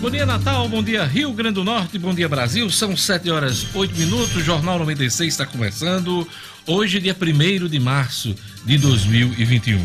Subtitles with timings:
[0.00, 0.66] Bom dia, Natal.
[0.66, 1.98] Bom dia, Rio Grande do Norte.
[1.98, 2.70] Bom dia, Brasil.
[2.70, 4.34] São 7 horas 8 minutos.
[4.34, 6.26] O Jornal 96 está começando.
[6.66, 8.34] Hoje, dia 1 de março
[8.64, 9.78] de 2021.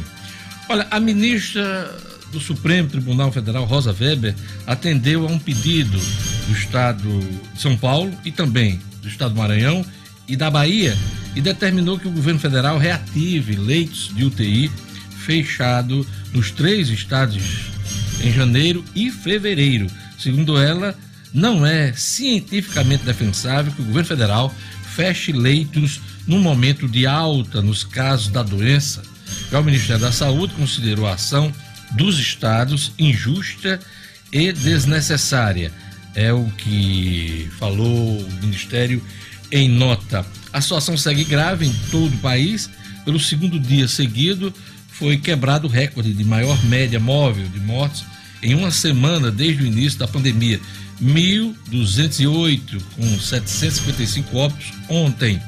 [0.70, 1.94] Olha, a ministra
[2.32, 4.34] do Supremo Tribunal Federal, Rosa Weber,
[4.66, 6.00] atendeu a um pedido
[6.48, 7.20] do Estado
[7.54, 9.86] de São Paulo e também do Estado do Maranhão
[10.30, 10.98] e da Bahia
[11.36, 14.72] e determinou que o governo federal reative leitos de UTI
[15.26, 17.66] fechado nos três estados
[18.24, 19.88] em janeiro e fevereiro
[20.18, 20.96] Segundo ela,
[21.34, 24.56] não é cientificamente defensável que o governo federal
[24.96, 29.04] feche leitos no momento de alta nos casos da doença.
[29.52, 31.52] Já o Ministério da Saúde considerou a ação
[31.92, 33.80] dos estados injusta
[34.32, 35.72] e desnecessária.
[36.14, 39.04] É o que falou o Ministério
[39.52, 40.26] em nota.
[40.54, 42.70] A situação segue grave em todo o país.
[43.04, 44.54] Pelo segundo dia seguido,
[44.88, 48.06] foi quebrado o recorde de maior média móvel de mortes
[48.46, 50.62] em uma semana desde o início da pandemia.
[51.02, 55.42] 1.208, com 755 óbitos ontem.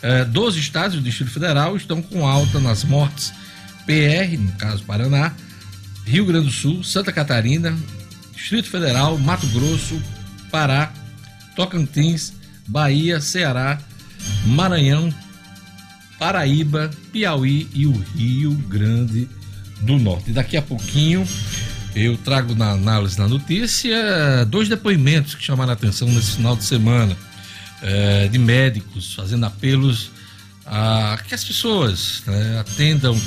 [0.00, 3.32] É, 12 estados do Distrito Federal estão com alta nas mortes.
[3.84, 5.34] PR, no caso Paraná,
[6.04, 7.76] Rio Grande do Sul, Santa Catarina,
[8.34, 10.00] Distrito Federal, Mato Grosso,
[10.50, 10.92] Pará,
[11.56, 12.32] Tocantins,
[12.66, 13.78] Bahia, Ceará,
[14.44, 15.12] Maranhão,
[16.18, 19.28] Paraíba, Piauí e o Rio Grande
[19.80, 20.30] do Norte.
[20.32, 21.26] Daqui a pouquinho
[21.96, 26.62] eu trago na análise na notícia dois depoimentos que chamaram a atenção nesse final de
[26.62, 27.16] semana
[27.80, 30.10] é, de médicos fazendo apelos
[30.66, 33.18] a que as pessoas né, atendam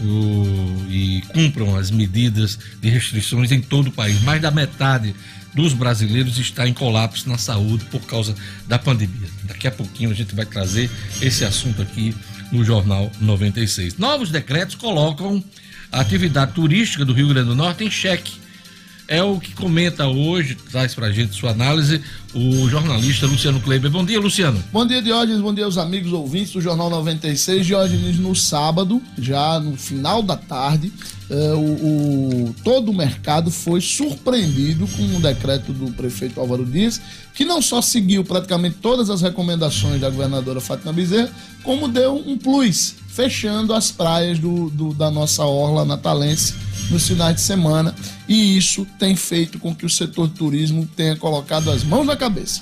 [0.00, 4.20] o, e cumpram as medidas de restrições em todo o país.
[4.22, 5.14] Mais da metade
[5.54, 8.34] dos brasileiros está em colapso na saúde por causa
[8.66, 9.28] da pandemia.
[9.44, 10.90] Daqui a pouquinho a gente vai trazer
[11.22, 12.14] esse assunto aqui
[12.52, 13.96] no Jornal 96.
[13.96, 15.42] Novos decretos colocam
[15.94, 18.42] a atividade turística do Rio Grande do Norte em xeque.
[19.06, 22.00] É o que comenta hoje, traz pra gente sua análise,
[22.34, 23.90] o jornalista Luciano Kleber.
[23.90, 24.64] Bom dia, Luciano.
[24.72, 25.42] Bom dia, Diógenes.
[25.42, 27.66] Bom dia aos amigos ouvintes do Jornal 96.
[27.66, 30.90] Diógenes, no sábado, já no final da tarde,
[31.28, 36.98] eh, o, o, todo o mercado foi surpreendido com um decreto do prefeito Álvaro Dias,
[37.34, 41.30] que não só seguiu praticamente todas as recomendações da governadora Fátima Bezerra,
[41.62, 46.54] como deu um plus fechando as praias do, do, da nossa orla natalense
[46.90, 47.94] nos finais de semana.
[48.28, 52.60] E isso tem feito com que o setor turismo tenha colocado as mãos na cabeça.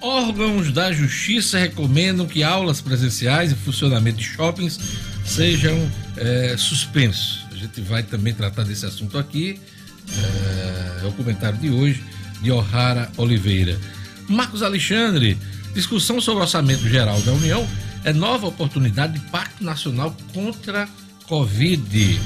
[0.00, 4.78] Órgãos da Justiça recomendam que aulas presenciais e funcionamento de shoppings
[5.24, 7.46] sejam é, suspensos.
[7.52, 9.60] A gente vai também tratar desse assunto aqui.
[10.10, 12.02] É, é o comentário de hoje
[12.42, 13.78] de O'Hara Oliveira.
[14.28, 15.38] Marcos Alexandre,
[15.74, 17.66] discussão sobre o orçamento geral da União
[18.08, 20.88] é nova oportunidade de pacto nacional contra
[21.26, 22.18] Covid.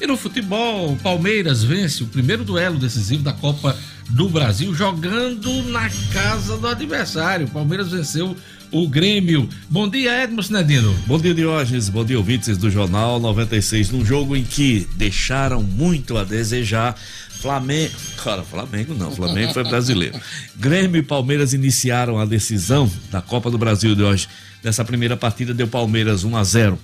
[0.00, 3.76] E no futebol, o Palmeiras vence o primeiro duelo decisivo da Copa
[4.08, 7.46] do Brasil jogando na casa do adversário.
[7.46, 8.34] O Palmeiras venceu
[8.72, 9.48] o Grêmio.
[9.68, 10.94] Bom dia, Edmo Sinedino.
[11.06, 11.88] Bom dia, Diógenes.
[11.88, 13.90] Bom dia, ouvintes do Jornal 96.
[13.90, 16.96] Num jogo em que deixaram muito a desejar.
[17.40, 17.94] Flamengo.
[18.22, 20.18] Cara, Flamengo não, Flamengo foi brasileiro.
[20.56, 24.28] Grêmio e Palmeiras iniciaram a decisão da Copa do Brasil de hoje.
[24.62, 26.78] Nessa primeira partida deu Palmeiras 1 a 0.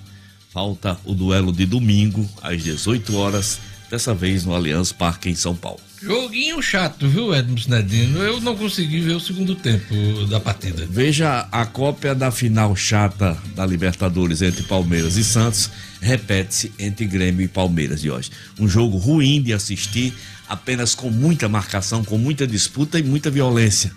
[0.52, 3.58] Falta o duelo de domingo às 18 horas,
[3.90, 5.80] dessa vez no Allianz Parque em São Paulo.
[6.02, 8.18] Joguinho chato, viu, Edmus Nedino?
[8.18, 9.94] Eu não consegui ver o segundo tempo
[10.26, 10.86] da partida.
[10.90, 15.70] Veja a cópia da final chata da Libertadores entre Palmeiras e Santos
[16.02, 18.30] repete-se entre Grêmio e Palmeiras de hoje.
[18.58, 20.12] Um jogo ruim de assistir,
[20.48, 23.92] apenas com muita marcação, com muita disputa e muita violência.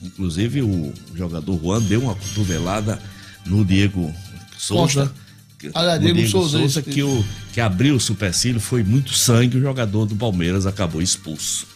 [0.00, 2.98] Inclusive o jogador Juan deu uma cotovelada
[3.44, 4.14] no Diego
[4.56, 5.12] Souza.
[5.74, 9.60] Olha, Diego, Diego Souza, Souza que, o, que abriu o supercílio, foi muito sangue, o
[9.60, 11.66] jogador do Palmeiras acabou expulso.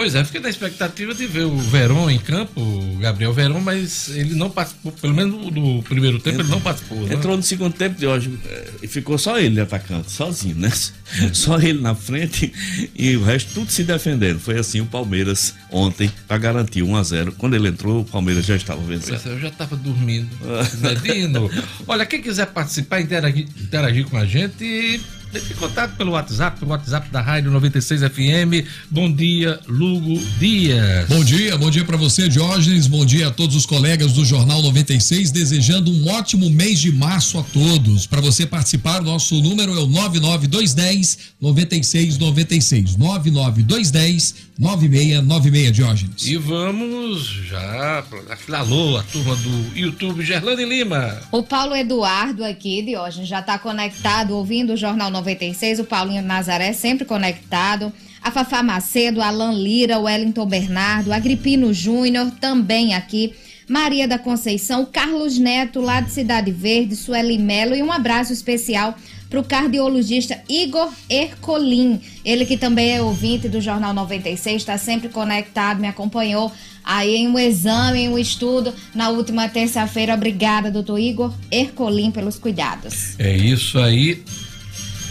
[0.00, 4.08] Pois é, fiquei na expectativa de ver o Verón em campo, o Gabriel Verón, mas
[4.08, 6.98] ele não participou, pelo menos no primeiro tempo Entrou, ele não participou.
[7.02, 7.14] Né?
[7.14, 10.72] Entrou no segundo tempo de hoje é, e ficou só ele atacante, sozinho, né?
[11.34, 12.52] Só ele na frente
[12.94, 14.38] e o resto tudo se defendendo.
[14.38, 18.46] Foi assim o Palmeiras ontem para garantir 1 a 0 Quando ele entrou, o Palmeiras
[18.46, 19.20] já estava vencendo.
[19.26, 20.30] É, eu já estava dormindo.
[20.80, 21.50] Medino.
[21.86, 25.00] Olha, quem quiser participar, interagir, interagir com a gente
[25.34, 28.66] entre em contato pelo WhatsApp, pelo WhatsApp da Rádio 96 FM.
[28.90, 31.08] Bom dia, Lugo Dias.
[31.08, 32.86] Bom dia, bom dia para você, Diógenes.
[32.86, 35.30] Bom dia a todos os colegas do Jornal 96.
[35.30, 38.06] Desejando um ótimo mês de março a todos.
[38.06, 42.96] Para você participar, nosso número é o 99210 9696.
[42.96, 46.26] 99210 9696, Diógenes.
[46.26, 48.04] E vamos já
[48.52, 51.18] alô, a turma do YouTube, Gerlane Lima.
[51.32, 55.19] O Paulo Eduardo aqui, Diógenes, já está conectado, ouvindo o Jornal 96.
[55.80, 57.92] O Paulinho Nazaré sempre conectado.
[58.22, 63.32] a Fafá Macedo, Alan Lira, Wellington Bernardo, Agripino Júnior, também aqui.
[63.70, 68.96] Maria da Conceição, Carlos Neto, lá de Cidade Verde, Sueli Melo e um abraço especial
[69.30, 72.00] para o cardiologista Igor Ercolim.
[72.24, 76.50] Ele que também é ouvinte do Jornal 96, está sempre conectado, me acompanhou
[76.82, 80.14] aí em um exame, em um estudo na última terça-feira.
[80.14, 83.14] Obrigada, doutor Igor Ercolim, pelos cuidados.
[83.20, 84.20] É isso aí.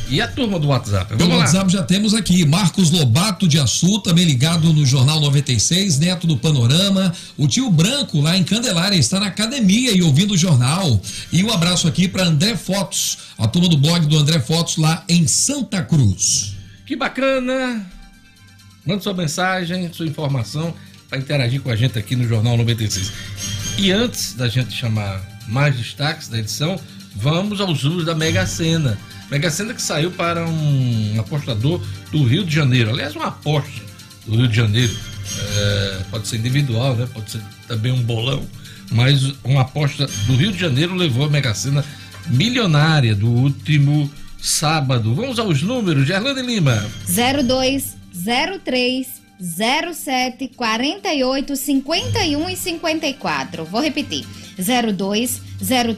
[0.10, 1.14] E a turma do WhatsApp?
[1.16, 1.44] Vamos lá.
[1.44, 6.36] WhatsApp já temos aqui Marcos Lobato de Açu, também ligado no Jornal 96, Neto do
[6.36, 7.14] Panorama.
[7.38, 11.00] O tio Branco, lá em Candelária, está na academia e ouvindo o jornal.
[11.32, 15.04] E um abraço aqui para André Fotos, a turma do blog do André Fotos lá
[15.08, 16.56] em Santa Cruz.
[16.88, 17.86] Que bacana!
[18.84, 20.74] Manda sua mensagem, sua informação
[21.08, 23.12] para interagir com a gente aqui no Jornal 96.
[23.78, 26.80] E antes da gente chamar mais destaques da edição,
[27.16, 28.98] vamos aos usos da Mega Sena.
[29.30, 31.82] Mega Sena que saiu para um apostador
[32.12, 32.90] do Rio de Janeiro.
[32.90, 33.82] Aliás, uma aposta
[34.26, 34.96] do Rio de Janeiro.
[35.56, 37.08] É, pode ser individual, né?
[37.14, 38.44] pode ser também um bolão.
[38.92, 41.86] Mas uma aposta do Rio de Janeiro levou a Mega Sena
[42.28, 44.10] milionária do último
[44.42, 45.14] sábado.
[45.14, 46.84] Vamos aos números, Gerlane Lima.
[47.08, 47.96] 02,
[48.64, 53.66] 03, 07, 48, 51 e 54.
[53.66, 54.26] Vou repetir.
[54.60, 55.42] 02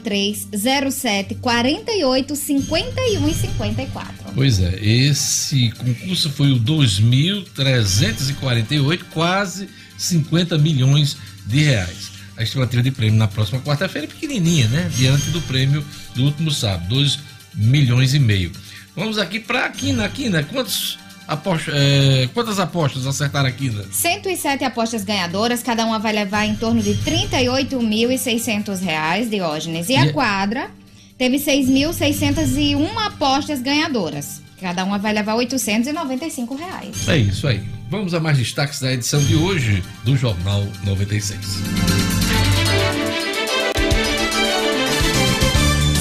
[0.02, 0.48] 03
[0.92, 4.14] 07 48 51 e 54.
[4.34, 9.68] Pois é, esse concurso foi o 2348, quase
[9.98, 11.16] 50 milhões
[11.46, 12.12] de reais.
[12.36, 14.90] A estimativa de prêmio na próxima quarta-feira é pequenininha, né?
[14.96, 15.84] Diante do prêmio
[16.14, 17.18] do último sábado, 2
[17.54, 18.50] milhões e meio.
[18.96, 20.08] Vamos aqui para a Quina.
[20.08, 23.70] Quina, quantos Aposta, é, quantas apostas acertaram aqui?
[23.70, 23.84] Né?
[23.90, 29.88] 107 apostas ganhadoras, cada uma vai levar em torno de R$ 38.600, Diógenes.
[29.88, 30.70] E, e a quadra
[31.16, 34.42] teve 6.601 apostas ganhadoras.
[34.60, 37.08] Cada uma vai levar 895 reais.
[37.08, 37.62] É isso aí.
[37.90, 42.21] Vamos a mais destaques da edição de hoje do Jornal 96.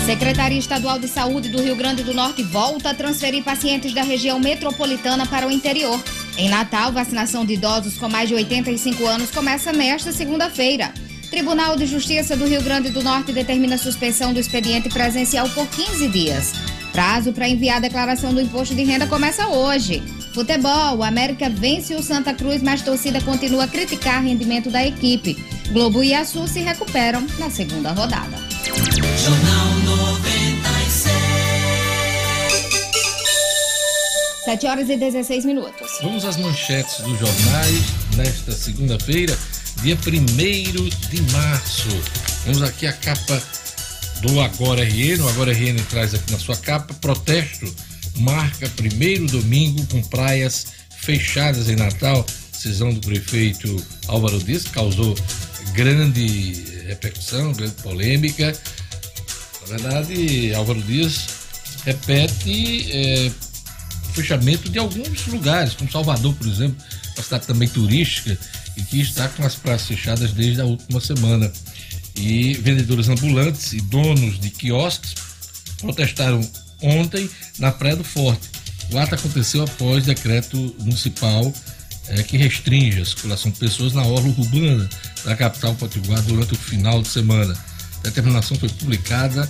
[0.05, 4.39] Secretaria Estadual de Saúde do Rio Grande do Norte volta a transferir pacientes da região
[4.39, 6.01] metropolitana para o interior.
[6.37, 10.91] Em Natal, vacinação de idosos com mais de 85 anos começa nesta segunda-feira.
[11.29, 16.07] Tribunal de Justiça do Rio Grande do Norte determina suspensão do expediente presencial por 15
[16.07, 16.51] dias.
[16.91, 20.01] Prazo para enviar a declaração do imposto de renda começa hoje.
[20.33, 24.85] Futebol, o América vence o Santa Cruz, mas torcida continua a criticar o rendimento da
[24.85, 25.37] equipe.
[25.71, 28.37] Globo e Açu se recuperam na segunda rodada.
[29.17, 29.70] Jornal
[34.45, 35.99] 7 horas e 16 minutos.
[36.01, 37.83] Vamos às manchetes dos jornais
[38.15, 39.37] nesta segunda-feira,
[39.83, 41.89] dia 1 de março.
[42.45, 43.41] Vamos aqui a capa
[44.21, 45.21] do Agora RN.
[45.21, 47.71] O Agora RN traz aqui na sua capa protesto
[48.17, 50.67] marca primeiro domingo com praias
[50.97, 52.25] fechadas em Natal.
[52.51, 55.15] Decisão do prefeito Álvaro Dias causou
[55.73, 58.59] grande repercussão, grande polêmica.
[59.61, 61.27] Na verdade, Álvaro Dias
[61.85, 63.31] repete é,
[64.11, 66.75] fechamento de alguns lugares, como Salvador, por exemplo,
[67.15, 68.37] uma cidade também turística
[68.77, 71.51] e que está com as praias fechadas desde a última semana.
[72.15, 75.15] E vendedores ambulantes e donos de quiosques
[75.79, 76.41] protestaram
[76.81, 77.29] ontem
[77.59, 78.49] na Praia do Forte.
[78.91, 81.53] O ato aconteceu após decreto municipal
[82.07, 84.89] é, que restringe a circulação de pessoas na orla urbana
[85.23, 87.55] da capital potiguar durante o final de semana.
[87.99, 89.49] A determinação foi publicada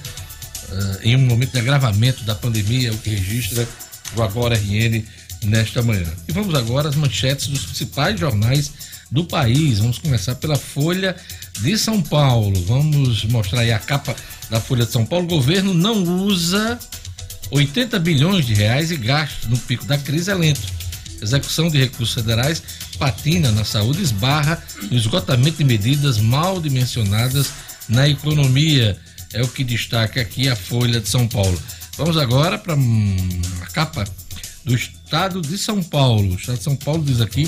[0.69, 3.67] uh, em um momento de agravamento da pandemia, o que registra
[4.15, 5.03] o Agora RN
[5.43, 6.07] nesta manhã.
[6.27, 8.71] E vamos agora às manchetes dos principais jornais
[9.11, 9.79] do país.
[9.79, 11.15] Vamos começar pela Folha
[11.59, 12.61] de São Paulo.
[12.65, 14.15] Vamos mostrar aí a capa
[14.49, 15.25] da Folha de São Paulo.
[15.25, 16.79] O governo não usa
[17.49, 20.81] 80 bilhões de reais e gasto no pico da crise é lento
[21.21, 22.61] execução de recursos federais
[22.97, 27.49] patina na saúde, esbarra no esgotamento de medidas mal dimensionadas
[27.87, 28.97] na economia.
[29.33, 31.57] É o que destaca aqui a Folha de São Paulo.
[32.01, 34.03] Vamos agora para a capa
[34.65, 36.31] do Estado de São Paulo.
[36.31, 37.47] O Estado de São Paulo diz aqui: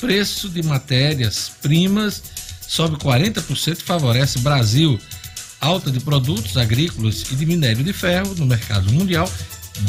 [0.00, 2.20] preço de matérias-primas
[2.66, 4.98] sobe 40% e favorece Brasil.
[5.60, 9.30] Alta de produtos agrícolas e de minério de ferro no mercado mundial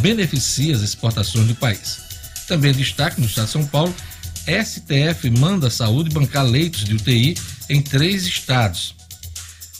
[0.01, 1.97] beneficia as exportações do país.
[2.47, 3.93] Também destaque no estado de São Paulo,
[4.45, 7.35] STF manda a saúde bancar leitos de UTI
[7.67, 8.94] em três estados.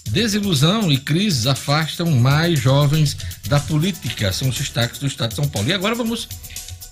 [0.10, 5.48] Desilusão e crises afastam mais jovens da política, são os destaques do estado de São
[5.48, 5.68] Paulo.
[5.68, 6.28] E agora vamos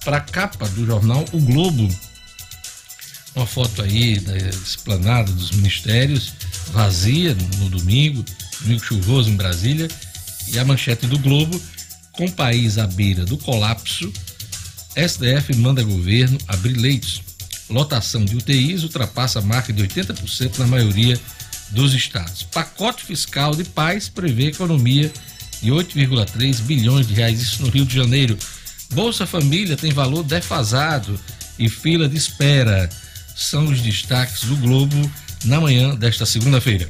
[0.03, 1.87] para a capa do jornal O Globo.
[3.35, 6.33] Uma foto aí da esplanada dos ministérios,
[6.71, 8.23] vazia no domingo,
[8.61, 9.87] domingo chuvoso em Brasília,
[10.49, 11.59] e a manchete do Globo,
[12.11, 14.11] com o país à beira do colapso,
[14.95, 17.21] STF manda governo abrir leitos.
[17.69, 21.42] Lotação de UTIs ultrapassa a marca de 80% na maioria dos
[21.93, 22.43] estados.
[22.43, 25.11] Pacote fiscal de paz prevê economia
[25.61, 28.37] de 8,3 bilhões de reais, isso no Rio de Janeiro.
[28.91, 31.19] Bolsa Família tem valor defasado
[31.57, 32.89] e fila de espera.
[33.35, 35.11] São os destaques do Globo
[35.45, 36.87] na manhã desta segunda-feira.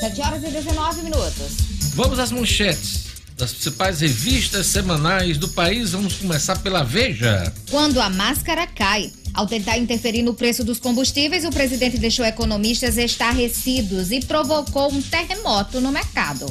[0.00, 1.70] 7 horas e 19 minutos.
[1.94, 5.92] Vamos às manchetes das principais revistas semanais do país.
[5.92, 7.52] Vamos começar pela Veja.
[7.70, 9.10] Quando a máscara cai.
[9.32, 15.00] Ao tentar interferir no preço dos combustíveis, o presidente deixou economistas estarrecidos e provocou um
[15.00, 16.46] terremoto no mercado.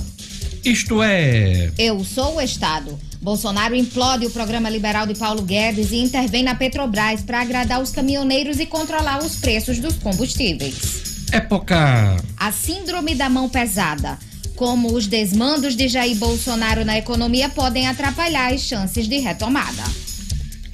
[0.63, 1.71] Isto é.
[1.77, 2.99] Eu sou o Estado.
[3.21, 7.91] Bolsonaro implode o programa liberal de Paulo Guedes e intervém na Petrobras para agradar os
[7.91, 11.27] caminhoneiros e controlar os preços dos combustíveis.
[11.31, 12.17] Época.
[12.37, 14.17] A síndrome da mão pesada.
[14.55, 19.83] Como os desmandos de Jair Bolsonaro na economia podem atrapalhar as chances de retomada.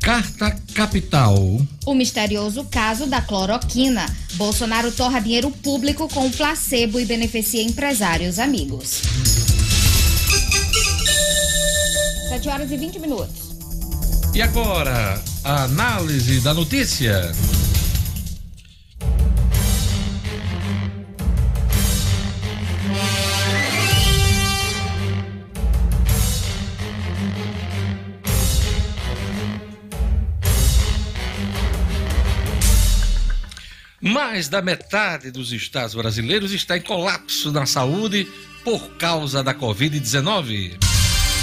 [0.02, 1.66] Carta Capital.
[1.86, 4.06] O misterioso caso da cloroquina.
[4.34, 9.02] Bolsonaro torra dinheiro público com placebo e beneficia empresários amigos.
[12.28, 13.56] 7 horas e 20 minutos.
[14.34, 17.32] E agora, a análise da notícia.
[34.28, 38.26] Mais da metade dos estados brasileiros está em colapso na saúde
[38.64, 40.80] por causa da Covid-19.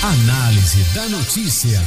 [0.02, 1.80] Análise da notícia.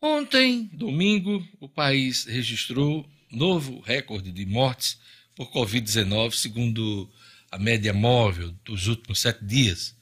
[0.00, 5.00] Ontem, domingo, o país registrou novo recorde de mortes
[5.34, 7.10] por Covid-19, segundo
[7.50, 9.92] a média móvel dos últimos sete dias.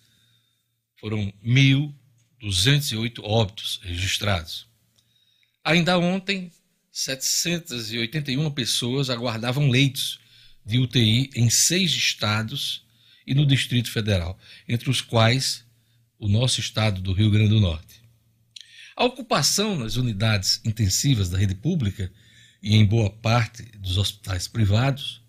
[1.00, 4.68] Foram 1.208 óbitos registrados.
[5.64, 6.52] Ainda ontem,
[6.96, 10.18] 781 pessoas aguardavam leitos
[10.64, 12.86] de UTI em seis estados
[13.26, 15.62] e no Distrito Federal, entre os quais
[16.18, 18.00] o nosso estado do Rio Grande do Norte.
[18.96, 22.10] A ocupação nas unidades intensivas da rede pública
[22.62, 25.20] e em boa parte dos hospitais privados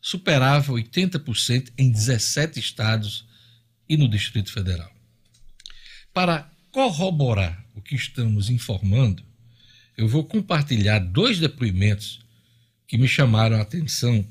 [0.00, 3.24] superava 80% em 17 estados
[3.88, 4.92] e no Distrito Federal.
[6.12, 9.24] Para corroborar o que estamos informando,
[9.96, 12.20] eu vou compartilhar dois depoimentos
[12.86, 14.24] que me chamaram a atenção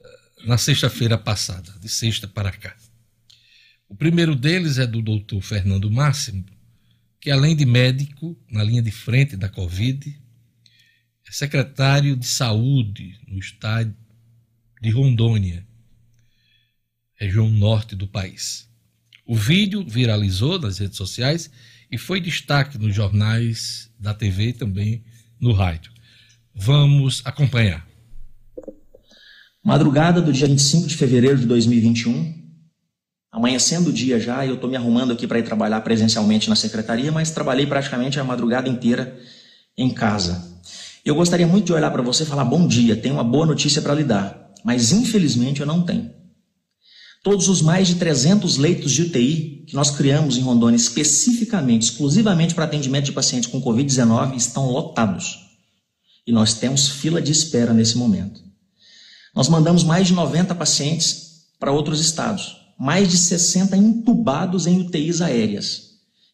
[0.00, 2.76] eh, na sexta-feira passada, de sexta para cá.
[3.88, 6.44] O primeiro deles é do doutor Fernando Máximo,
[7.20, 10.16] que além de médico na linha de frente da Covid,
[11.26, 13.94] é secretário de saúde no estado
[14.80, 15.66] de Rondônia,
[17.14, 18.68] região norte do país.
[19.26, 21.50] O vídeo viralizou nas redes sociais
[21.90, 25.04] e foi destaque nos jornais da TV e também
[25.40, 25.92] no rádio.
[26.54, 27.86] Vamos acompanhar.
[29.64, 32.34] Madrugada do dia 25 de fevereiro de 2021,
[33.30, 37.12] amanhecendo o dia já, eu estou me arrumando aqui para ir trabalhar presencialmente na secretaria,
[37.12, 39.18] mas trabalhei praticamente a madrugada inteira
[39.76, 40.60] em casa.
[41.04, 43.82] Eu gostaria muito de olhar para você e falar: bom dia, tenho uma boa notícia
[43.82, 46.19] para lhe dar, mas infelizmente eu não tenho.
[47.22, 52.54] Todos os mais de 300 leitos de UTI que nós criamos em Rondônia especificamente, exclusivamente
[52.54, 55.38] para atendimento de pacientes com Covid-19 estão lotados.
[56.26, 58.42] E nós temos fila de espera nesse momento.
[59.34, 65.20] Nós mandamos mais de 90 pacientes para outros estados, mais de 60 entubados em UTIs
[65.20, 65.90] aéreas.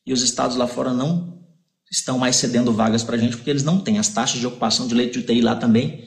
[0.06, 1.42] E os estados lá fora não
[1.90, 3.98] estão mais cedendo vagas para a gente porque eles não têm.
[3.98, 6.04] As taxas de ocupação de leito de UTI lá também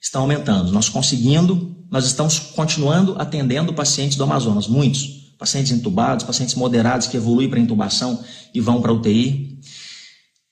[0.00, 0.70] estão aumentando.
[0.70, 5.34] Nós conseguindo, nós estamos continuando atendendo pacientes do Amazonas, muitos.
[5.38, 9.60] Pacientes entubados, pacientes moderados que evoluem para intubação e vão para UTI.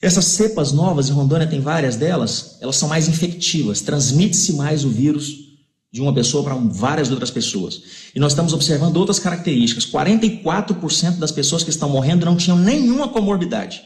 [0.02, 4.90] Essas cepas novas, em Rondônia tem várias delas, elas são mais infectivas, transmite-se mais o
[4.90, 5.30] vírus
[5.90, 7.82] de uma pessoa para várias outras pessoas.
[8.14, 9.86] E nós estamos observando outras características.
[9.86, 13.82] 44% das pessoas que estão morrendo não tinham nenhuma comorbidade.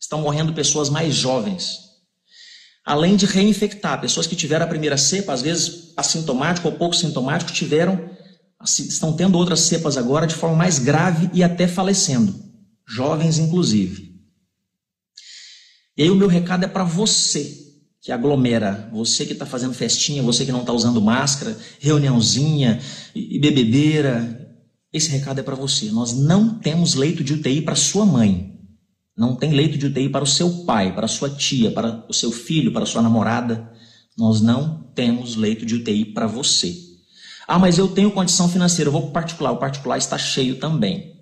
[0.00, 1.91] Estão morrendo pessoas mais jovens.
[2.84, 7.52] Além de reinfectar, pessoas que tiveram a primeira cepa, às vezes assintomático ou pouco sintomático,
[7.52, 8.10] tiveram,
[8.64, 12.34] estão tendo outras cepas agora de forma mais grave e até falecendo.
[12.88, 14.12] Jovens, inclusive.
[15.96, 17.62] E aí o meu recado é para você
[18.00, 22.80] que aglomera, você que está fazendo festinha, você que não está usando máscara, reuniãozinha
[23.14, 24.40] e bebedeira.
[24.92, 25.92] Esse recado é para você.
[25.92, 28.51] Nós não temos leito de UTI para sua mãe.
[29.16, 32.14] Não tem leito de UTI para o seu pai, para a sua tia, para o
[32.14, 33.70] seu filho, para a sua namorada.
[34.16, 36.74] Nós não temos leito de UTI para você.
[37.46, 39.52] Ah, mas eu tenho condição financeira, eu vou para o particular.
[39.52, 41.12] O particular está cheio também.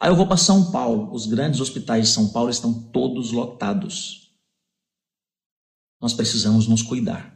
[0.00, 1.12] Aí eu vou para São Paulo.
[1.12, 4.30] Os grandes hospitais de São Paulo estão todos lotados.
[6.00, 7.34] Nós precisamos nos cuidar.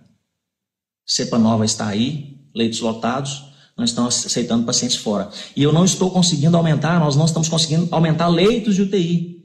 [1.06, 3.44] Cepa nova está aí, leitos lotados,
[3.76, 5.30] não estão aceitando pacientes fora.
[5.56, 9.37] E eu não estou conseguindo aumentar, nós não estamos conseguindo aumentar leitos de UTI.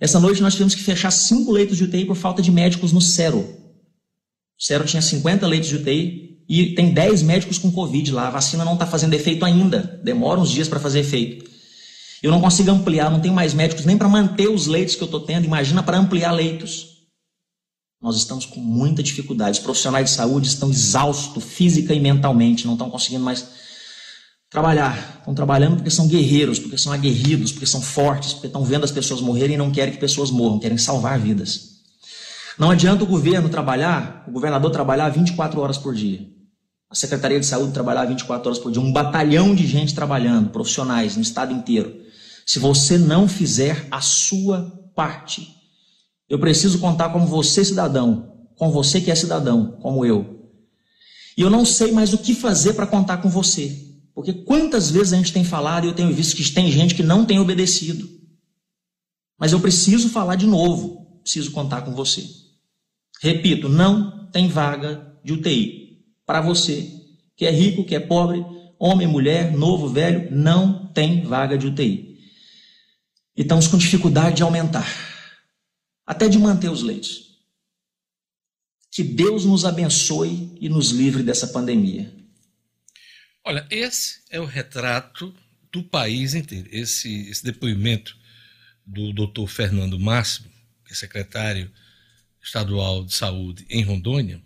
[0.00, 3.02] Essa noite nós tivemos que fechar cinco leitos de UTI por falta de médicos no
[3.02, 3.40] Cero.
[3.40, 8.28] O Cero tinha 50 leitos de UTI e tem 10 médicos com Covid lá.
[8.28, 10.00] A vacina não está fazendo efeito ainda.
[10.02, 11.48] Demora uns dias para fazer efeito.
[12.22, 15.06] Eu não consigo ampliar, não tenho mais médicos nem para manter os leitos que eu
[15.06, 15.44] estou tendo.
[15.44, 16.90] Imagina para ampliar leitos.
[18.00, 19.58] Nós estamos com muita dificuldade.
[19.58, 23.46] Os profissionais de saúde estão exaustos física e mentalmente, não estão conseguindo mais
[24.50, 25.18] trabalhar.
[25.18, 28.90] Estão trabalhando porque são guerreiros, porque são aguerridos, porque são fortes, porque estão vendo as
[28.90, 31.70] pessoas morrerem e não querem que pessoas morram, querem salvar vidas.
[32.58, 36.28] Não adianta o governo trabalhar, o governador trabalhar 24 horas por dia.
[36.90, 41.14] A Secretaria de Saúde trabalhar 24 horas por dia, um batalhão de gente trabalhando, profissionais
[41.14, 42.00] no estado inteiro.
[42.44, 45.48] Se você não fizer a sua parte,
[46.28, 50.50] eu preciso contar como você, cidadão, com você que é cidadão, como eu.
[51.36, 53.89] E eu não sei mais o que fazer para contar com você.
[54.20, 57.02] Porque quantas vezes a gente tem falado e eu tenho visto que tem gente que
[57.02, 58.06] não tem obedecido.
[59.38, 62.22] Mas eu preciso falar de novo, preciso contar com você.
[63.22, 66.04] Repito, não tem vaga de UTI.
[66.26, 66.86] Para você
[67.34, 68.44] que é rico, que é pobre,
[68.78, 72.18] homem, mulher, novo, velho, não tem vaga de UTI.
[73.34, 74.86] E estamos com dificuldade de aumentar,
[76.06, 77.38] até de manter os leitos.
[78.92, 82.19] Que Deus nos abençoe e nos livre dessa pandemia.
[83.44, 85.34] Olha, esse é o retrato
[85.72, 86.68] do país inteiro.
[86.70, 88.16] Esse, esse depoimento
[88.84, 90.50] do doutor Fernando Máximo,
[90.84, 91.70] que é secretário
[92.42, 94.42] estadual de saúde em Rondônia,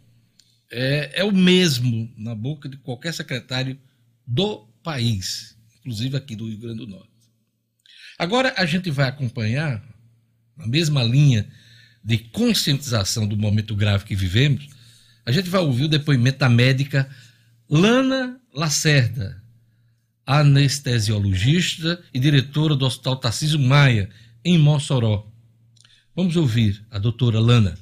[0.71, 3.79] é, é o mesmo na boca de qualquer secretário
[4.27, 7.11] do país, inclusive aqui do Rio Grande do Norte.
[8.19, 9.83] Agora a gente vai acompanhar,
[10.57, 11.51] na mesma linha
[12.03, 14.69] de conscientização do momento grave que vivemos,
[15.26, 17.09] a gente vai ouvir o depoimento da médica
[17.71, 19.43] Lana Lacerda,
[20.27, 24.11] anestesiologista e diretora do Hospital Tarcísio Maia,
[24.45, 25.27] em Mossoró.
[26.15, 27.79] Vamos ouvir a doutora Lana.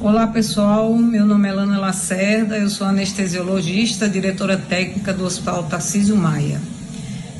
[0.00, 6.16] Olá pessoal, meu nome é Lana Lacerda, eu sou anestesiologista, diretora técnica do Hospital Tarcísio
[6.16, 6.60] Maia,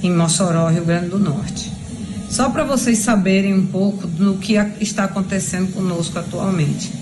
[0.05, 1.73] em Mossoró, Rio Grande do Norte.
[2.31, 6.93] Só para vocês saberem um pouco do que está acontecendo conosco atualmente.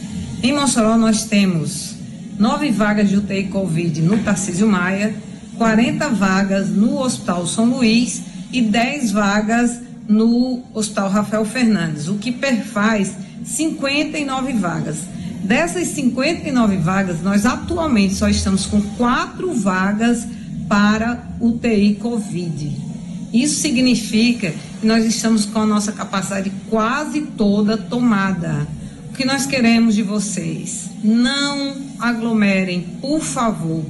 [0.42, 1.93] Em Mossoró nós temos
[2.38, 5.14] nove vagas de UTI Covid no Tarcísio Maia,
[5.57, 12.33] 40 vagas no Hospital São Luís e 10 vagas no Hospital Rafael Fernandes, o que
[12.33, 14.99] perfaz 59 vagas.
[15.42, 20.27] Dessas 59 vagas, nós atualmente só estamos com quatro vagas
[20.68, 22.85] para UTI Covid.
[23.33, 28.66] Isso significa que nós estamos com a nossa capacidade quase toda tomada.
[29.14, 30.90] O que nós queremos de vocês?
[31.00, 33.85] Não aglomerem, por favor.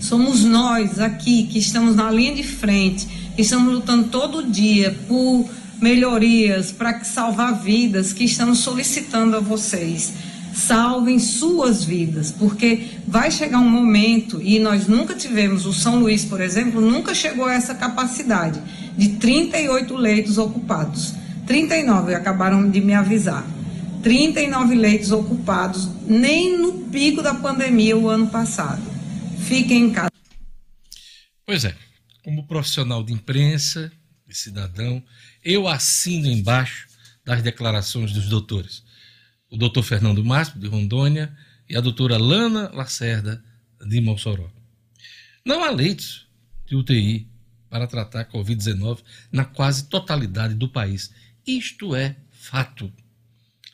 [0.00, 3.06] Somos nós aqui que estamos na linha de frente,
[3.36, 5.48] que estamos lutando todo dia por
[5.80, 10.12] melhorias para salvar vidas, que estamos solicitando a vocês.
[10.52, 16.24] Salvem suas vidas, porque vai chegar um momento, e nós nunca tivemos, o São Luís,
[16.24, 18.60] por exemplo, nunca chegou a essa capacidade
[18.98, 21.14] de 38 leitos ocupados.
[21.46, 23.46] 39 acabaram de me avisar.
[24.04, 28.82] 39 leitos ocupados, nem no pico da pandemia o ano passado.
[29.48, 30.10] Fiquem em casa.
[31.46, 31.74] Pois é,
[32.22, 33.90] como profissional de imprensa
[34.28, 35.02] e cidadão,
[35.42, 36.86] eu assino embaixo
[37.24, 38.84] das declarações dos doutores.
[39.50, 41.34] O doutor Fernando Márcio, de Rondônia,
[41.66, 43.42] e a doutora Lana Lacerda,
[43.88, 44.50] de Mossoró.
[45.46, 46.28] Não há leitos
[46.66, 47.26] de UTI
[47.70, 48.98] para tratar a Covid-19
[49.32, 51.10] na quase totalidade do país.
[51.46, 52.92] Isto é fato.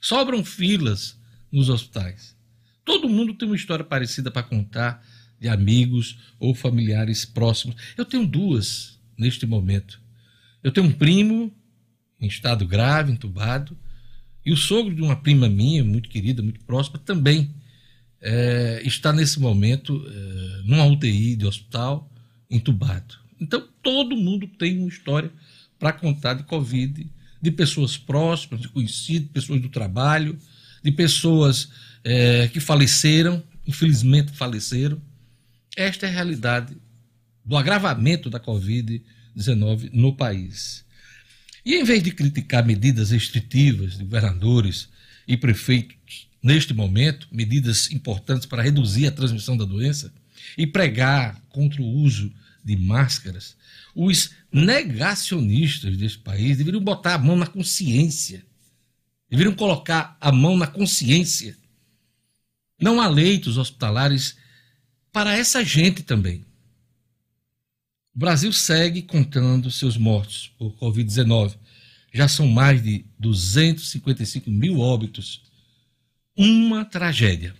[0.00, 1.18] Sobram filas
[1.52, 2.36] nos hospitais.
[2.84, 5.04] Todo mundo tem uma história parecida para contar
[5.38, 7.76] de amigos ou familiares próximos.
[7.96, 10.00] Eu tenho duas neste momento.
[10.62, 11.52] Eu tenho um primo
[12.20, 13.76] em estado grave, entubado,
[14.44, 17.54] e o sogro de uma prima minha, muito querida, muito próxima, também
[18.20, 22.10] é, está nesse momento é, numa UTI de hospital,
[22.50, 23.16] entubado.
[23.40, 25.30] Então, todo mundo tem uma história
[25.78, 30.38] para contar de Covid de pessoas próximas, de conhecidos, pessoas do trabalho,
[30.82, 31.68] de pessoas
[32.04, 35.00] é, que faleceram, infelizmente faleceram.
[35.76, 36.76] Esta é a realidade
[37.44, 40.84] do agravamento da Covid-19 no país.
[41.64, 44.88] E em vez de criticar medidas restritivas de governadores
[45.26, 50.12] e prefeitos neste momento, medidas importantes para reduzir a transmissão da doença,
[50.56, 52.32] e pregar contra o uso
[52.64, 53.56] de máscaras,
[53.94, 58.44] os negacionistas desse país deveriam botar a mão na consciência.
[59.28, 61.56] Deveriam colocar a mão na consciência.
[62.80, 64.36] Não há leitos hospitalares
[65.12, 66.44] para essa gente também.
[68.14, 71.56] O Brasil segue contando seus mortos por Covid-19.
[72.12, 75.42] Já são mais de 255 mil óbitos.
[76.36, 77.54] Uma tragédia.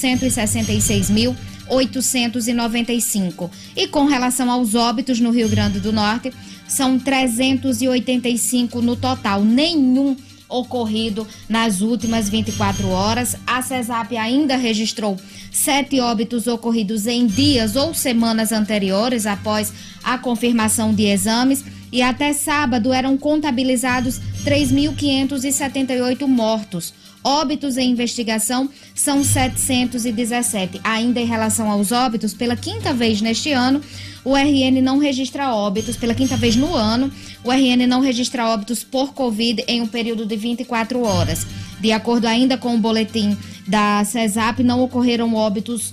[1.68, 3.50] 166.895.
[3.76, 6.32] E com relação aos óbitos no Rio Grande do Norte,
[6.68, 10.16] são 385 no total, nenhum
[10.48, 13.36] ocorrido nas últimas 24 horas.
[13.46, 15.16] A CESAP ainda registrou
[15.50, 19.72] sete óbitos ocorridos em dias ou semanas anteriores após
[20.04, 21.64] a confirmação de exames.
[21.90, 26.94] E até sábado eram contabilizados 3.578 mortos.
[27.24, 30.80] Óbitos em investigação são 717.
[30.82, 33.80] Ainda em relação aos óbitos, pela quinta vez neste ano,
[34.24, 37.12] o RN não registra óbitos, pela quinta vez no ano,
[37.44, 41.46] o RN não registra óbitos por Covid em um período de 24 horas.
[41.80, 45.92] De acordo ainda com o boletim da CESAP, não ocorreram óbitos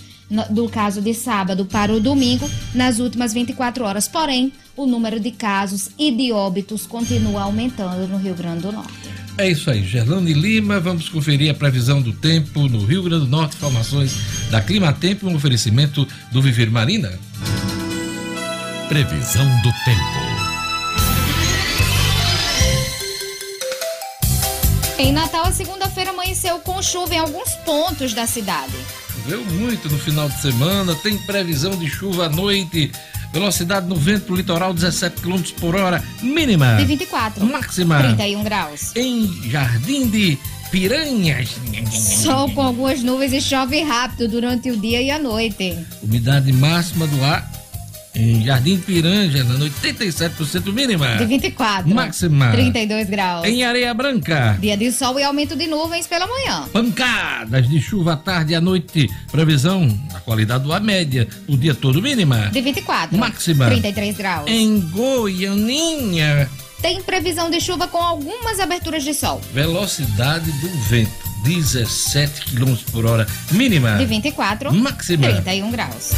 [0.49, 4.07] do caso de sábado para o domingo nas últimas 24 horas.
[4.07, 9.08] Porém, o número de casos e de óbitos continua aumentando no Rio Grande do Norte.
[9.39, 10.81] É isso aí, Gerlane Lima.
[10.81, 13.55] Vamos conferir a previsão do tempo no Rio Grande do Norte.
[13.55, 14.13] Informações
[14.51, 17.17] da Clima Tempo, um oferecimento do Viver Marina.
[18.89, 20.19] Previsão do tempo.
[24.97, 28.75] Em Natal, a segunda-feira amanheceu com chuva em alguns pontos da cidade.
[29.19, 32.91] Choveu muito no final de semana, tem previsão de chuva à noite.
[33.33, 36.75] Velocidade no vento litoral 17 km por hora, mínima.
[36.77, 37.45] De 24.
[37.45, 37.99] Máxima.
[37.99, 38.95] 31 graus.
[38.95, 40.37] Em Jardim de
[40.71, 41.49] Piranhas.
[41.91, 45.77] Sol com algumas nuvens e chove rápido durante o dia e a noite.
[46.01, 47.58] Umidade máxima do ar
[48.19, 51.15] em Jardim Piranja, na 87% mínima.
[51.15, 51.89] De 24.
[51.93, 52.51] Máxima.
[52.51, 53.47] 32 graus.
[53.47, 54.57] Em Areia Branca.
[54.59, 56.65] Dia de sol e aumento de nuvens pela manhã.
[56.73, 59.09] Pancadas de chuva à tarde e à noite.
[59.31, 61.27] Previsão da qualidade do ar média.
[61.47, 62.49] O dia todo mínima.
[62.51, 63.17] De 24.
[63.17, 63.67] Máxima.
[63.67, 64.49] 33 graus.
[64.49, 66.49] Em Goianinha.
[66.81, 69.41] Tem previsão de chuva com algumas aberturas de sol.
[69.53, 71.29] Velocidade do vento.
[71.43, 73.25] 17 km por hora.
[73.51, 73.97] Mínima.
[73.97, 74.73] De 24.
[74.73, 75.27] Máxima.
[75.27, 76.11] 31 graus.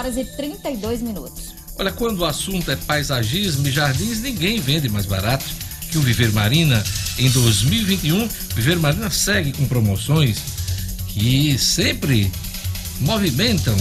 [0.00, 1.54] 7 horas e 32 minutos.
[1.78, 5.44] Olha, quando o assunto é paisagismo e jardins, ninguém vende mais barato
[5.90, 6.82] que o Viver Marina.
[7.18, 10.38] Em 2021, Viver Marina segue com promoções
[11.08, 12.30] que sempre
[13.00, 13.76] movimentam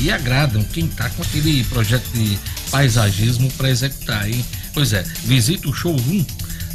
[0.00, 2.38] e agradam quem está com aquele projeto de
[2.70, 4.44] paisagismo para executar, hein?
[4.72, 6.24] Pois é, visita o showroom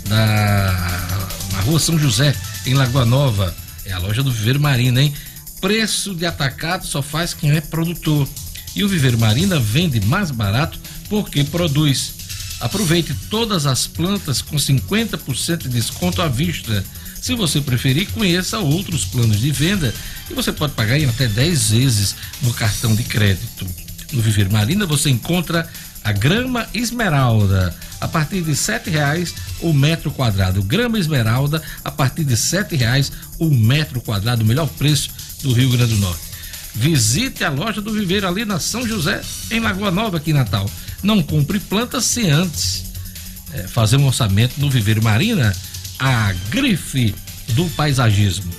[0.08, 3.56] na rua São José, em Lagoa Nova.
[3.86, 5.14] É a loja do Viver Marina, hein?
[5.62, 8.28] Preço de atacado só faz quem é produtor.
[8.76, 12.14] E o Viver Marina vende mais barato porque produz.
[12.60, 16.84] Aproveite todas as plantas com 50% de desconto à vista.
[17.22, 19.94] Se você preferir, conheça outros planos de venda
[20.30, 23.68] e você pode pagar em até 10 vezes no cartão de crédito.
[24.12, 25.68] No Viver Marina você encontra
[26.04, 30.62] a grama esmeralda a partir de sete reais o metro quadrado.
[30.62, 35.10] Grama esmeralda a partir de sete reais o metro quadrado, melhor preço
[35.42, 36.33] do Rio Grande do Norte.
[36.76, 40.70] Visite a loja do Viveiro ali na São José, em Lagoa Nova, aqui em Natal.
[41.02, 42.86] Não compre plantas sem antes
[43.54, 45.56] é, fazer um orçamento no Viveiro Marina,
[46.00, 47.14] a grife
[47.50, 48.52] do paisagismo.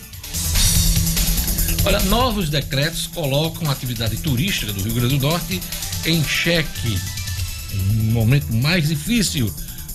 [1.84, 5.60] Olha, novos decretos colocam a atividade turística do Rio Grande do Norte
[6.06, 6.98] em xeque.
[7.74, 9.52] Um momento mais difícil.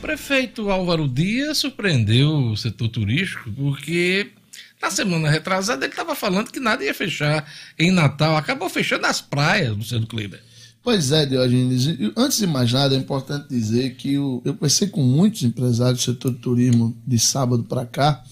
[0.00, 4.30] Prefeito Álvaro Dias surpreendeu o setor turístico porque
[4.80, 7.46] na semana retrasada ele estava falando que nada ia fechar
[7.78, 8.36] em Natal.
[8.36, 10.40] Acabou fechando as praias, Luciano Kleber.
[10.82, 11.86] Pois é, Diogenes.
[12.16, 16.12] Antes de mais nada, é importante dizer que eu, eu conversei com muitos empresários do
[16.12, 18.24] setor de turismo de sábado para cá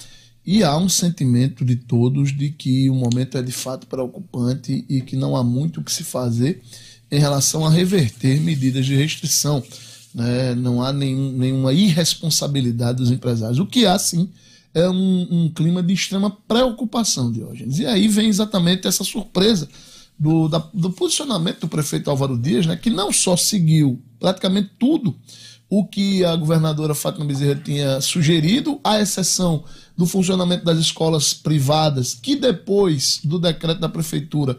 [0.46, 5.02] e há um sentimento de todos de que o momento é de fato preocupante e
[5.02, 6.62] que não há muito o que se fazer
[7.11, 9.62] em relação a reverter medidas de restrição.
[10.18, 10.52] Né?
[10.57, 13.61] Não há nenhum, nenhuma irresponsabilidade dos empresários.
[13.61, 14.28] O que há, sim,
[14.74, 17.78] é um, um clima de extrema preocupação, Diógenes.
[17.78, 19.68] E aí vem exatamente essa surpresa
[20.18, 25.14] do, da, do posicionamento do prefeito Álvaro Dias, né, que não só seguiu praticamente tudo
[25.70, 29.62] o que a governadora Fátima Bezerra tinha sugerido, à exceção
[29.96, 34.59] do funcionamento das escolas privadas, que depois do decreto da prefeitura,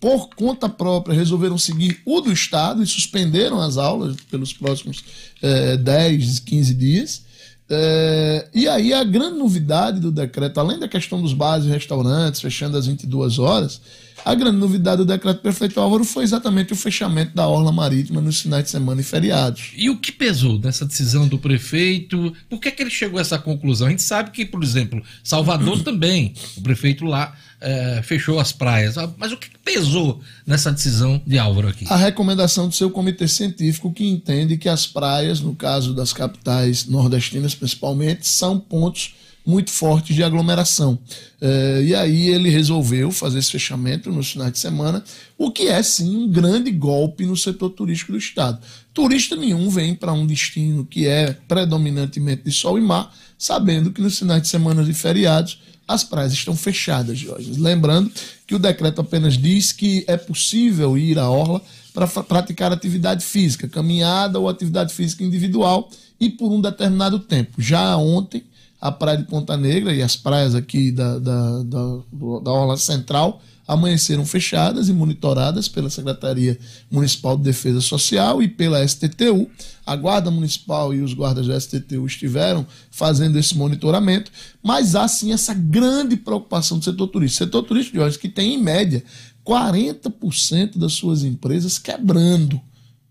[0.00, 5.02] por conta própria, resolveram seguir o do Estado e suspenderam as aulas pelos próximos
[5.42, 7.26] eh, 10, 15 dias.
[7.68, 12.40] É, e aí a grande novidade do decreto, além da questão dos bares e restaurantes
[12.40, 13.80] fechando às 22 horas,
[14.24, 18.40] a grande novidade do decreto prefeito Álvaro foi exatamente o fechamento da orla marítima nos
[18.40, 19.72] finais de semana e feriados.
[19.76, 22.32] E o que pesou nessa decisão do prefeito?
[22.48, 23.88] Por que, é que ele chegou a essa conclusão?
[23.88, 28.98] A gente sabe que, por exemplo, Salvador também, o prefeito lá é, fechou as praias.
[28.98, 31.86] Ah, mas o que pesou nessa decisão de Álvaro aqui?
[31.88, 36.86] A recomendação do seu comitê científico que entende que as praias, no caso das capitais
[36.86, 39.14] nordestinas principalmente, são pontos
[39.46, 40.98] muito fortes de aglomeração.
[41.40, 45.04] É, e aí ele resolveu fazer esse fechamento nos finais de semana,
[45.38, 48.60] o que é sim um grande golpe no setor turístico do estado.
[48.92, 54.02] Turista nenhum vem para um destino que é predominantemente de sol e mar, sabendo que
[54.02, 57.52] nos finais de semana e feriados as praias estão fechadas, Jorge.
[57.58, 58.10] Lembrando
[58.46, 61.62] que o decreto apenas diz que é possível ir à orla
[61.94, 65.88] para praticar atividade física, caminhada ou atividade física individual
[66.20, 67.52] e por um determinado tempo.
[67.58, 68.42] Já ontem,
[68.80, 71.98] a praia de Ponta Negra e as praias aqui da, da, da,
[72.42, 76.58] da Orla Central amanheceram fechadas e monitoradas pela Secretaria
[76.90, 79.50] Municipal de Defesa Social e pela STTU.
[79.84, 84.30] A Guarda Municipal e os guardas da STTU estiveram fazendo esse monitoramento,
[84.62, 87.44] mas há sim essa grande preocupação do setor turístico.
[87.44, 89.02] Setor turístico, Jorge, que tem em média
[89.44, 92.60] 40% das suas empresas quebrando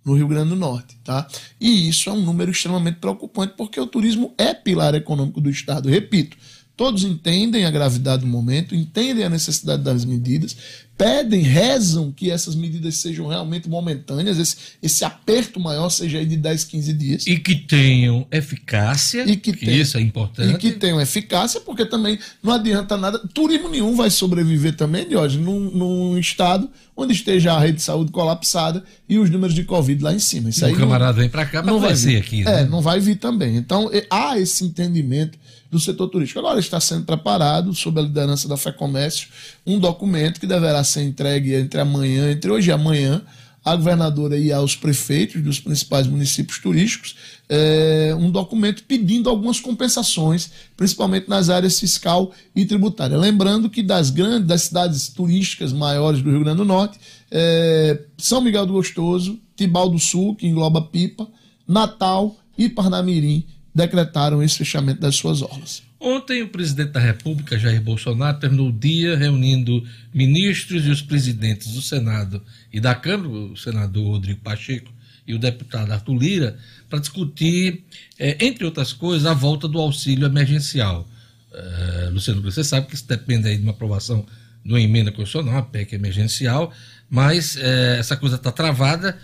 [0.05, 1.27] no Rio Grande do Norte, tá?
[1.59, 5.89] E isso é um número extremamente preocupante porque o turismo é pilar econômico do estado.
[5.89, 6.37] Repito,
[6.75, 10.55] todos entendem a gravidade do momento, entendem a necessidade das medidas,
[10.97, 16.37] pedem, rezam que essas medidas sejam realmente momentâneas, esse, esse aperto maior seja aí de
[16.37, 17.27] 10, 15 dias.
[17.27, 20.53] E que tenham eficácia, e que, que isso é importante.
[20.53, 25.37] E que tenham eficácia, porque também não adianta nada, turismo nenhum vai sobreviver também, hoje
[25.37, 30.01] num, num estado onde esteja a rede de saúde colapsada e os números de Covid
[30.01, 30.49] lá em cima.
[30.49, 32.43] Isso o aí camarada não, vem para cá, mas não vai, ser aqui.
[32.43, 32.61] Né?
[32.61, 33.57] É, não vai vir também.
[33.57, 35.37] Então, há esse entendimento
[35.69, 36.39] do setor turístico.
[36.39, 39.27] Agora está sendo preparado, sob a liderança da FEComércio,
[39.67, 43.21] um documento que deverá ser entregue entre amanhã, entre hoje e amanhã,
[43.65, 47.15] à governadora e aos prefeitos dos principais municípios turísticos,
[47.49, 53.17] é, um documento pedindo algumas compensações, principalmente nas áreas fiscal e tributária.
[53.17, 56.99] Lembrando que das grandes, das cidades turísticas maiores do Rio Grande do Norte,
[57.31, 61.27] é, São Miguel do Gostoso, Tibau do Sul, que engloba Pipa,
[61.67, 65.83] Natal e Parnamirim decretaram esse fechamento das suas orlas.
[66.07, 71.73] Ontem, o presidente da República, Jair Bolsonaro, terminou o dia reunindo ministros e os presidentes
[71.73, 74.93] do Senado e da Câmara, o senador Rodrigo Pacheco
[75.25, 77.83] e o deputado Arthur Lira, para discutir,
[78.19, 81.09] é, entre outras coisas, a volta do auxílio emergencial.
[81.51, 84.27] É, Luciano, você sabe que isso depende aí de uma aprovação
[84.63, 86.71] de uma emenda constitucional, uma PEC emergencial,
[87.09, 89.17] mas é, essa coisa está travada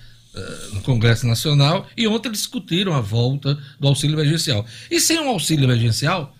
[0.74, 4.65] no Congresso Nacional e ontem discutiram a volta do auxílio emergencial.
[4.89, 6.34] E sem um auxílio emergencial,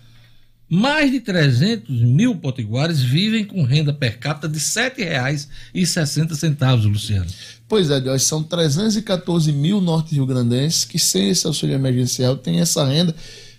[0.74, 7.30] mais de 300 mil potiguares vivem com renda per capita de R$ 7,60, Luciano.
[7.68, 13.14] Pois é, Deus, são 314 mil norte-rio-grandenses que, sem esse auxílio emergencial, têm essa renda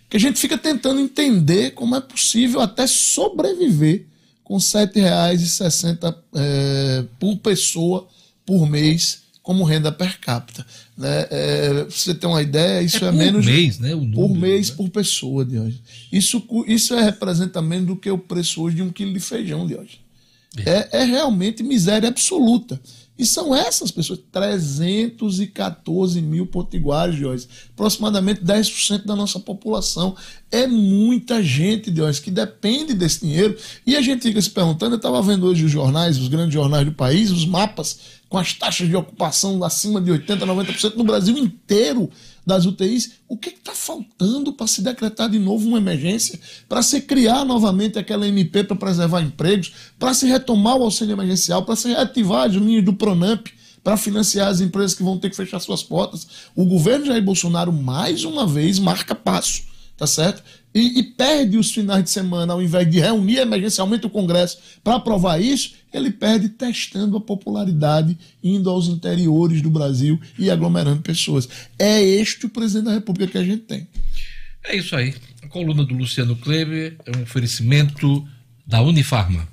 [0.09, 4.07] que a gente fica tentando entender como é possível até sobreviver
[4.43, 8.07] com R$ 7,60 é, por pessoa
[8.43, 10.65] por mês como renda per capita.
[10.97, 11.27] Né?
[11.29, 13.45] É, pra você ter uma ideia, isso é, É por menos.
[13.45, 13.93] mês, né?
[13.93, 14.75] O por número, mês, né?
[14.77, 15.81] por pessoa de hoje.
[16.11, 19.67] Isso, isso é, representa menos do que o preço hoje de um quilo de feijão
[19.67, 19.99] de hoje.
[20.65, 22.79] É, é realmente miséria absoluta.
[23.17, 30.15] E são essas pessoas, 314 mil potiguares, Diógenes, aproximadamente 10% da nossa população.
[30.51, 33.55] É muita gente, Diógenes, que depende desse dinheiro.
[33.85, 36.85] E a gente fica se perguntando, eu estava vendo hoje os jornais, os grandes jornais
[36.85, 37.99] do país, os mapas
[38.33, 42.09] com as taxas de ocupação acima de 80%, 90% no Brasil inteiro
[42.43, 47.01] das UTIs, o que está faltando para se decretar de novo uma emergência, para se
[47.01, 51.89] criar novamente aquela MP para preservar empregos, para se retomar o auxílio emergencial, para se
[51.89, 53.45] reativar as linhas do Pronamp,
[53.83, 56.27] para financiar as empresas que vão ter que fechar suas portas.
[56.55, 59.61] O governo Jair Bolsonaro, mais uma vez, marca passo,
[59.95, 60.41] tá certo?
[60.73, 64.95] E, e perde os finais de semana, ao invés de reunir emergencialmente o Congresso para
[64.95, 71.47] aprovar isso, ele perde testando a popularidade, indo aos interiores do Brasil e aglomerando pessoas.
[71.77, 73.87] É este o presidente da República que a gente tem.
[74.63, 75.13] É isso aí.
[75.43, 78.25] A coluna do Luciano Kleber é um oferecimento
[78.65, 79.47] da Unifarma.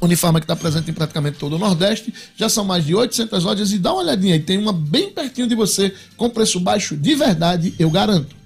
[0.00, 2.12] Unifarma que está presente em praticamente todo o Nordeste.
[2.36, 4.40] Já são mais de 800 lojas e dá uma olhadinha aí.
[4.40, 8.36] Tem uma bem pertinho de você, com preço baixo de verdade, eu garanto.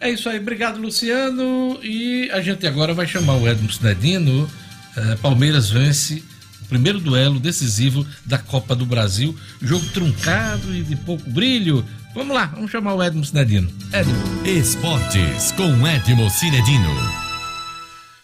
[0.00, 1.78] É isso aí, obrigado Luciano.
[1.82, 4.48] E a gente agora vai chamar o Edmo Cinedino.
[4.96, 6.22] Eh, Palmeiras vence
[6.62, 9.36] o primeiro duelo decisivo da Copa do Brasil.
[9.60, 11.84] Jogo truncado e de pouco brilho.
[12.14, 13.70] Vamos lá, vamos chamar o Edmo Cinedino.
[13.92, 14.46] Edmo.
[14.46, 16.88] Esportes com Edmo Cinedino.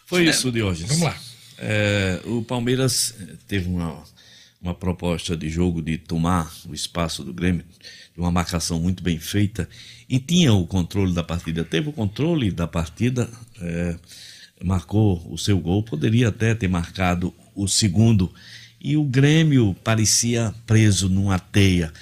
[0.06, 0.88] Foi isso, Diógenes.
[0.90, 1.16] Vamos lá.
[1.58, 3.14] É, o Palmeiras
[3.46, 4.02] teve uma,
[4.60, 7.64] uma proposta de jogo de tomar o espaço do Grêmio,
[8.16, 9.68] uma marcação muito bem feita,
[10.08, 11.64] e tinha o controle da partida.
[11.64, 13.28] Teve o controle da partida,
[13.60, 13.96] é,
[14.62, 18.32] marcou o seu gol, poderia até ter marcado o segundo,
[18.80, 21.92] e o Grêmio parecia preso numa teia.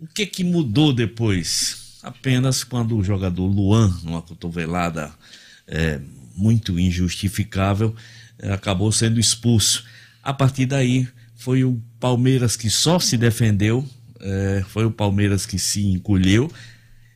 [0.00, 1.98] O que que mudou depois?
[2.02, 5.12] Apenas quando o jogador Luan, numa cotovelada
[5.66, 6.00] é,
[6.36, 7.94] muito injustificável,
[8.38, 9.84] é, acabou sendo expulso.
[10.22, 13.88] A partir daí, foi o Palmeiras que só se defendeu,
[14.20, 16.50] é, foi o Palmeiras que se encolheu,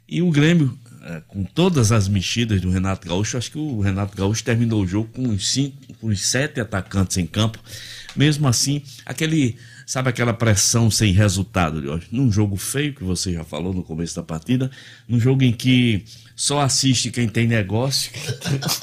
[0.09, 4.17] e o Grêmio, é, com todas as mexidas do Renato Gaúcho, acho que o Renato
[4.17, 7.59] Gaúcho terminou o jogo com uns, cinco, com uns sete atacantes em campo.
[8.15, 12.09] Mesmo assim, aquele, sabe aquela pressão sem resultado, Jorge?
[12.13, 14.71] Num jogo feio, que você já falou no começo da partida,
[15.09, 16.05] num jogo em que
[16.43, 18.11] só assiste quem tem negócio,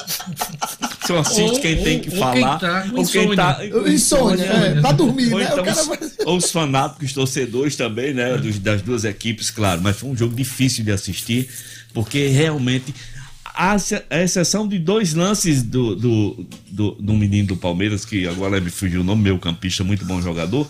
[1.06, 3.94] só assiste Ou- quem tem que ou falar, quem tá ou quem tá insônia.
[3.94, 5.50] Insônia, é, pra dormir, ou né?
[5.52, 8.38] então os- vai- ou os fanáticos torcedores também, né?
[8.38, 9.82] dos- das duas equipes, claro.
[9.82, 11.50] Mas foi um jogo difícil de assistir,
[11.94, 12.96] porque realmente,
[13.44, 13.76] a
[14.10, 18.70] a exceção de dois lances do, do, do, do menino do Palmeiras, que agora me
[18.70, 20.66] fugiu o nome, meu campista, muito bom jogador.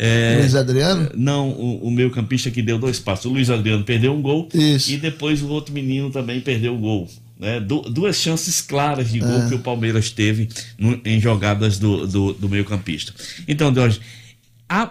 [0.00, 1.10] É, Luiz Adriano?
[1.14, 3.24] Não, o, o meu campista que deu dois passos.
[3.24, 4.48] O Luiz Adriano perdeu um gol.
[4.54, 4.92] Isso.
[4.92, 7.08] E depois o outro menino também perdeu o gol.
[7.38, 7.58] Né?
[7.60, 9.48] Du- duas chances claras de gol É.
[9.48, 13.12] que o Palmeiras teve no- em jogadas do, do, do meio campista.
[13.48, 14.00] Então, Deus,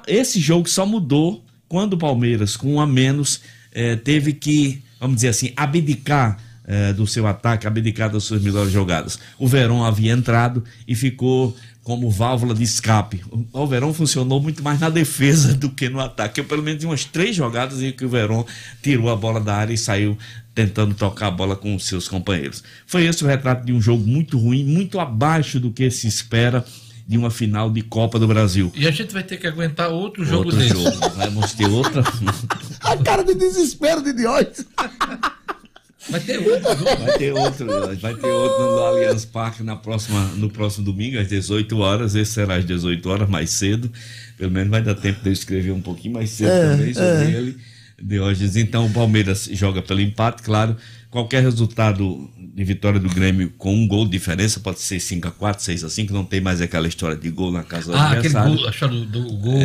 [0.07, 3.41] esse jogo só mudou quando o Palmeiras, com um a menos,
[3.73, 6.37] eh, teve que, vamos dizer assim, abdicar
[6.69, 9.17] eh, do seu ataque, abdicar das suas melhores jogadas.
[9.39, 11.55] O Verón havia entrado e ficou
[11.87, 13.23] como válvula de escape.
[13.53, 16.41] O- Verón funcionou muito mais na defesa do que no ataque.
[16.41, 18.43] Eu, pelo menos umas três jogadas em que o Verón
[18.83, 20.17] tirou a bola da área e saiu
[20.53, 22.61] tentando tocar a bola com os seus companheiros.
[22.85, 26.65] Foi esse o retrato de um jogo muito ruim, muito abaixo do que se espera
[27.07, 28.69] de uma final de Copa do Brasil.
[28.75, 30.73] E a gente vai ter que aguentar outro jogo Outro desse.
[30.73, 30.91] jogo.
[31.15, 32.03] Vamos ter outra.
[32.83, 34.65] A cara de desespero de Diógenes.
[36.09, 36.75] Vai ter outro.
[36.85, 37.67] Vai ter outro,
[37.99, 42.15] vai ter outro no Allianz Parque na próxima, no próximo domingo, às 18 horas.
[42.15, 43.91] Esse será às 18 horas, mais cedo.
[44.37, 47.09] Pelo menos vai dar tempo de eu escrever um pouquinho mais cedo É, também sobre
[47.09, 47.31] é.
[47.37, 47.57] ele.
[48.01, 48.59] De hoje.
[48.59, 50.75] Então o Palmeiras joga pelo empate, claro.
[51.09, 56.09] Qualquer resultado de vitória do Grêmio com um gol de diferença, pode ser 5x4, 6x5,
[56.11, 58.55] não tem mais aquela história de gol na casa do Ah, aquele adversário.
[58.55, 59.59] gol, achado do gol,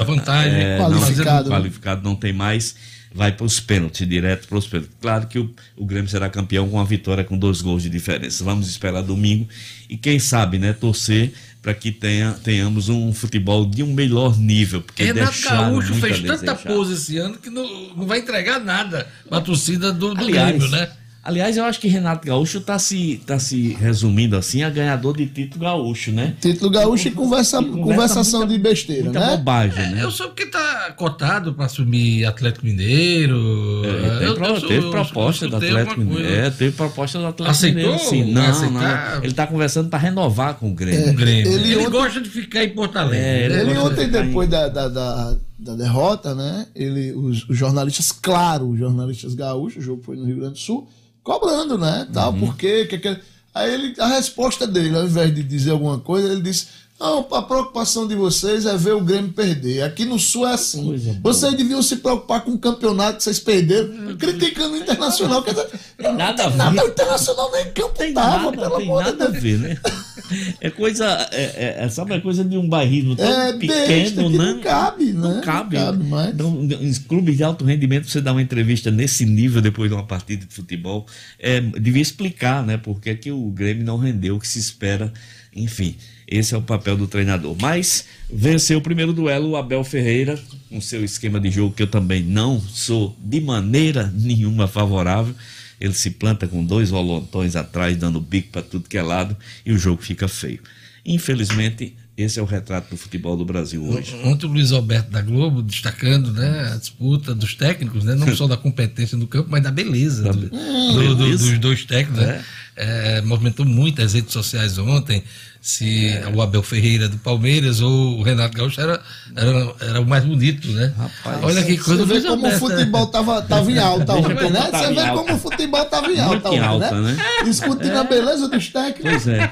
[0.00, 0.60] a vantagem.
[0.60, 2.76] É, Qualificado, Não, qualificado não tem mais,
[3.14, 4.94] vai para os pênaltis, direto para os pênaltis.
[5.00, 8.44] Claro que o, o Grêmio será campeão com uma vitória com dois gols de diferença.
[8.44, 9.48] Vamos esperar domingo
[9.88, 14.82] e quem sabe, né, torcer para que tenha, tenhamos um futebol de um melhor nível.
[14.82, 19.06] Porque Renato Gaúcho a fez tanta pose esse ano que não, não vai entregar nada
[19.28, 20.90] pra torcida do, do Aliás, Grêmio, né?
[21.24, 25.26] Aliás, eu acho que Renato Gaúcho está se, tá se resumindo assim a ganhador de
[25.26, 26.34] título gaúcho, né?
[26.40, 29.26] Título gaúcho e conversa, E conversa conversação muita- de besteira, Muita né?
[29.36, 30.02] bobagem, né?
[30.02, 33.82] Eu soube que tá cotado pra assumir Atlético Mineiro.
[33.84, 36.34] É, tem Eu- pro- eu sou- teve eu proposta do Atlético Mineiro.
[36.34, 37.82] É, teve proposta do Atlético Aceitou?
[37.82, 38.04] Mineiro.
[38.10, 38.32] Sim.
[38.32, 39.10] Não, aceitar?
[39.10, 39.18] não.
[39.18, 41.10] Ele está conversando para renovar com o Grêmio.
[41.10, 41.52] O Grêmio.
[41.52, 43.54] Ele Ele, ontem- gosta de ficar em Porto Alegre.
[43.54, 43.60] É?
[43.60, 46.66] Ele gosta ontem, de depois em- da, da, da- da derrota, né?
[46.74, 50.58] Ele, os, os, jornalistas, claro, os jornalistas gaúchos, o jogo foi no Rio Grande do
[50.58, 50.88] Sul,
[51.22, 52.06] cobrando, né?
[52.12, 52.40] Tal, uhum.
[52.40, 52.86] por quê?
[52.86, 53.16] Que, que,
[53.54, 56.66] aí ele, a resposta dele, ao invés de dizer alguma coisa, ele disse:
[56.98, 59.82] Não, a preocupação de vocês é ver o Grêmio perder.
[59.82, 61.18] Aqui no Sul é assim.
[61.22, 65.42] Vocês deviam se preocupar com o campeonato que vocês perderam, criticando o Internacional.
[65.42, 65.70] Quer dizer,
[66.14, 66.56] nada a ver.
[66.56, 69.28] Nada, o Internacional nem campo tem tava, nada, pelo amor de Deus.
[69.28, 69.78] A ver, né?
[70.60, 74.36] É coisa, é, é, é, sabe, é coisa de um barril tão é, pequeno, né?
[74.38, 75.40] Não cabe, não né?
[75.42, 75.76] cabe.
[75.76, 76.34] Não cabe mais.
[76.34, 80.04] Então, em clubes de alto rendimento, você dá uma entrevista nesse nível depois de uma
[80.04, 81.06] partida de futebol,
[81.38, 82.76] é, devia explicar, né?
[82.76, 85.12] Porque é que o Grêmio não rendeu o que se espera.
[85.54, 87.54] Enfim, esse é o papel do treinador.
[87.60, 90.38] Mas venceu o primeiro duelo o Abel Ferreira,
[90.70, 95.34] com seu esquema de jogo que eu também não sou de maneira nenhuma favorável
[95.82, 99.72] ele se planta com dois volontões atrás, dando bico para tudo que é lado, e
[99.72, 100.60] o jogo fica feio.
[101.04, 104.14] Infelizmente, esse é o retrato do futebol do Brasil hoje.
[104.22, 108.46] Ontem o Luiz Alberto da Globo destacando né, a disputa dos técnicos, né, não só
[108.46, 111.50] da competência no campo, mas da beleza, da, do, do, beleza.
[111.50, 112.22] dos dois técnicos.
[112.22, 112.44] Né?
[112.76, 113.18] É.
[113.18, 115.22] É, movimentou muito as redes sociais ontem
[115.62, 116.26] se é.
[116.34, 119.00] o Abel Ferreira do Palmeiras ou o Renato Gaúcho era,
[119.36, 120.92] era, era o mais bonito, né?
[120.98, 122.04] Rapaz, Olha que coisa.
[122.04, 124.60] Você vê como o futebol tava, tava em alta ontem, né?
[124.72, 127.12] Você vê como o futebol tava em alta ontem, alta, né?
[127.12, 127.44] né?
[127.44, 129.08] Discutindo a beleza dos técnicos.
[129.08, 129.50] Pois é.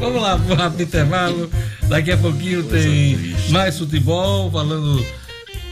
[0.00, 1.50] Vamos lá, vamos rápido intervalo.
[1.86, 5.04] Daqui a pouquinho tem mais futebol, falando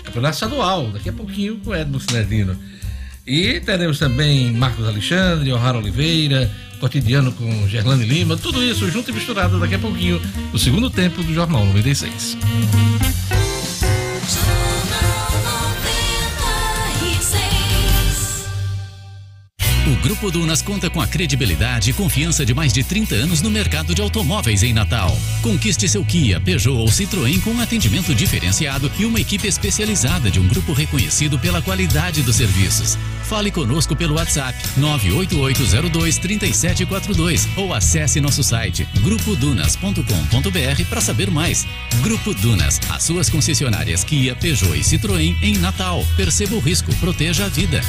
[0.05, 0.91] campeonato estadual.
[0.91, 2.55] Daqui a pouquinho com o Edmo Cinedino.
[3.29, 6.51] E teremos também Marcos Alexandre, O'Hara Oliveira,
[6.81, 10.19] cotidiano com Gerlane Lima, tudo isso junto e misturado daqui a pouquinho,
[10.51, 12.39] no segundo tempo do Jornal 96.
[19.87, 23.51] O Grupo Dunas conta com a credibilidade e confiança de mais de 30 anos no
[23.51, 25.15] mercado de automóveis em Natal.
[25.43, 30.41] Conquiste seu Kia, Peugeot ou Citroën com um atendimento diferenciado e uma equipe especializada de
[30.41, 32.99] um grupo reconhecido pela qualidade dos serviços.
[33.29, 41.67] Fale conosco pelo WhatsApp 988023742 ou acesse nosso site grupodunas.com.br para saber mais.
[42.03, 46.03] Grupo Dunas, as suas concessionárias Kia, Peugeot e Citroën em Natal.
[46.17, 47.83] Perceba o risco, proteja a vida.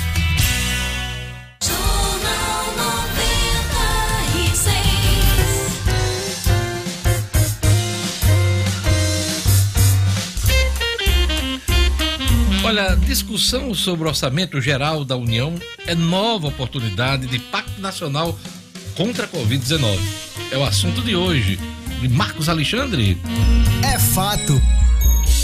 [13.20, 15.54] Discussão sobre o orçamento geral da União
[15.86, 18.38] é nova oportunidade de pacto nacional
[18.96, 20.00] contra a Covid-19.
[20.52, 21.60] É o assunto de hoje.
[22.00, 23.18] De Marcos Alexandre.
[23.84, 24.54] É fato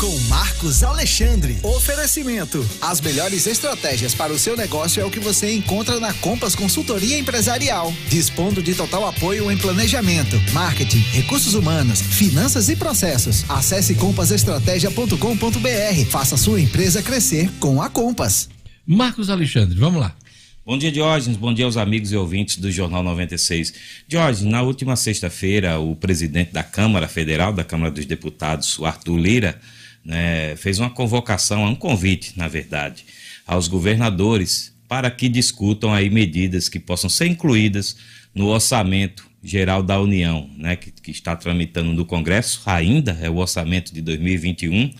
[0.06, 1.58] com Marcos Alexandre.
[1.64, 6.56] Oferecimento: as melhores estratégias para o seu negócio é o que você encontra na Compass
[6.56, 13.50] Consultoria Empresarial, dispondo de total apoio em planejamento, marketing, recursos humanos, finanças e processos.
[13.50, 16.06] Acesse compassestratégia.com.br.
[16.12, 18.48] Faça sua empresa crescer com a Compass.
[18.86, 20.16] Marcos Alexandre, vamos lá.
[20.64, 21.38] Bom dia, Diógenes.
[21.38, 23.74] Bom dia aos amigos e ouvintes do Jornal 96.
[24.08, 29.18] Diógenes, na última sexta-feira, o presidente da Câmara Federal, da Câmara dos Deputados, o Arthur
[29.18, 29.60] Lira,
[30.06, 33.04] né, fez uma convocação, um convite, na verdade,
[33.48, 37.98] aos governadores para que discutam aí medidas que possam ser incluídas
[38.34, 43.38] no orçamento geral da União, né, que, que está tramitando no Congresso, ainda é o
[43.38, 44.94] orçamento de 2021,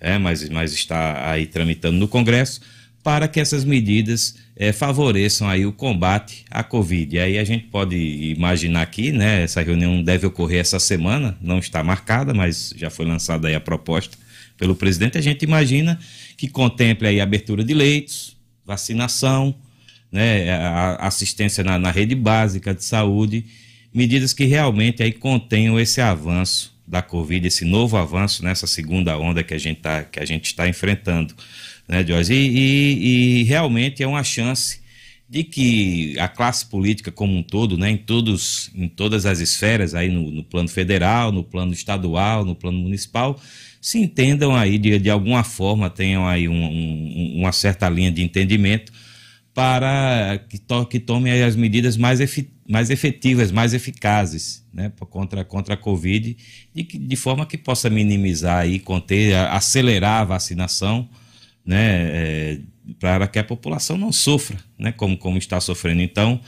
[0.00, 2.60] é, mas, mas está aí tramitando no Congresso,
[3.02, 7.16] para que essas medidas é, favoreçam aí o combate à Covid.
[7.16, 11.58] E aí a gente pode imaginar aqui, né, essa reunião deve ocorrer essa semana, não
[11.58, 14.16] está marcada, mas já foi lançada aí a proposta
[14.58, 15.98] pelo presidente, a gente imagina
[16.36, 18.36] que contemple aí abertura de leitos,
[18.66, 19.54] vacinação,
[20.10, 20.52] né,
[20.98, 23.46] assistência na, na rede básica de saúde,
[23.94, 29.42] medidas que realmente aí contenham esse avanço da Covid, esse novo avanço nessa segunda onda
[29.42, 31.34] que a gente está que a gente está enfrentando,
[31.86, 32.32] né, Jorge?
[32.34, 34.80] E, e, e, realmente é uma chance
[35.28, 39.94] de que a classe política como um todo, né, em todos, em todas as esferas,
[39.94, 43.38] aí no, no plano federal, no plano estadual, no plano municipal,
[43.80, 48.22] se entendam aí de, de alguma forma, tenham aí um, um, uma certa linha de
[48.22, 48.92] entendimento
[49.54, 55.44] para que, to, que tomem as medidas mais, efi, mais efetivas, mais eficazes né, contra,
[55.44, 56.36] contra a Covid,
[56.72, 61.08] de, de forma que possa minimizar e conter, acelerar a vacinação,
[61.66, 62.60] né, é,
[63.00, 66.02] para que a população não sofra, né, como, como está sofrendo.
[66.02, 66.40] Então,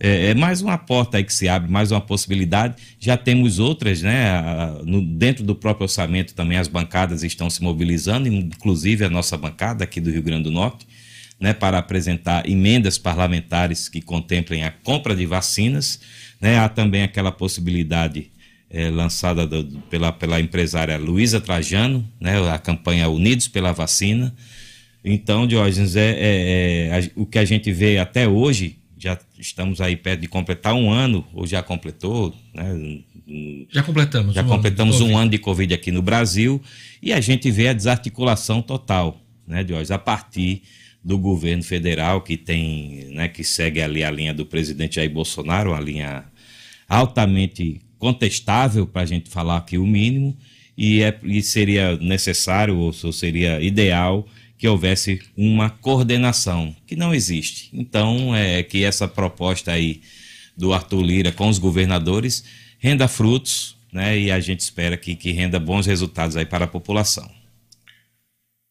[0.00, 2.76] é, é, mais uma porta aí que se abre, mais uma possibilidade.
[3.00, 4.42] Já temos outras, né?
[4.84, 9.84] No, dentro do próprio orçamento também as bancadas estão se mobilizando, inclusive a nossa bancada
[9.84, 10.86] aqui do Rio Grande do Norte,
[11.40, 11.52] né?
[11.52, 16.00] Para apresentar emendas parlamentares que contemplem a compra de vacinas.
[16.40, 16.58] Né?
[16.58, 18.30] Há também aquela possibilidade
[18.70, 24.34] é, lançada do, pela, pela empresária Luísa Trajano, né, a campanha Unidos pela Vacina.
[25.04, 28.77] Então, Diógenes, é, é, é, o que a gente vê até hoje,
[29.38, 33.00] estamos aí perto de completar um ano, ou já completou, né,
[33.70, 34.34] já completamos.
[34.34, 36.60] Já um completamos ano um ano de Covid aqui no Brasil
[37.02, 40.62] e a gente vê a desarticulação total, né, Diógenes, a partir
[41.04, 45.70] do governo federal que tem, né, que segue ali a linha do presidente Jair Bolsonaro,
[45.70, 46.24] uma linha
[46.88, 50.36] altamente contestável, para a gente falar aqui o mínimo,
[50.76, 54.26] e, é, e seria necessário, ou seria ideal,
[54.58, 57.70] que houvesse uma coordenação, que não existe.
[57.72, 60.02] Então, é que essa proposta aí
[60.56, 62.44] do Arthur Lira com os governadores
[62.80, 64.18] renda frutos, né?
[64.18, 67.30] E a gente espera que, que renda bons resultados aí para a população.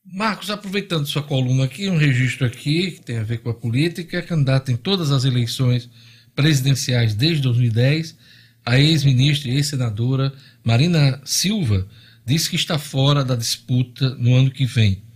[0.05, 4.21] Marcos, aproveitando sua coluna aqui, um registro aqui que tem a ver com a política,
[4.21, 5.89] candidato em todas as eleições
[6.35, 8.15] presidenciais desde 2010,
[8.65, 10.33] a ex-ministra e ex-senadora
[10.63, 11.87] Marina Silva
[12.25, 15.06] diz que está fora da disputa no ano que vem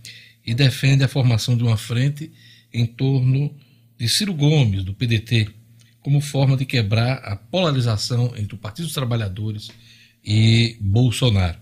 [0.44, 2.30] e defende a formação de uma frente
[2.72, 3.54] em torno
[3.98, 5.48] de Ciro Gomes, do PDT,
[6.00, 9.70] como forma de quebrar a polarização entre o Partido dos Trabalhadores
[10.24, 11.58] e Bolsonaro.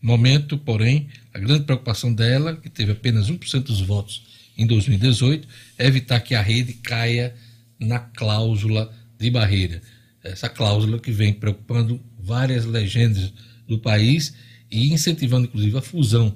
[0.00, 4.22] No momento, porém, a grande preocupação dela, que teve apenas 1% dos votos
[4.56, 5.48] em 2018,
[5.78, 7.34] é evitar que a rede caia
[7.78, 9.80] na cláusula de barreira
[10.22, 13.32] essa cláusula que vem preocupando várias legendas
[13.66, 14.34] do país
[14.70, 16.34] e incentivando, inclusive, a fusão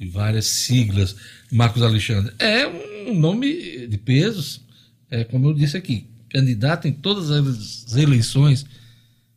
[0.00, 1.14] de várias siglas.
[1.52, 4.62] Marcos Alexandre é um nome de pesos,
[5.10, 8.64] é, como eu disse aqui, candidato em todas as eleições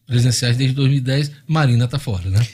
[0.05, 1.31] presidenciais desde 2010.
[1.45, 2.47] Marina está fora, né?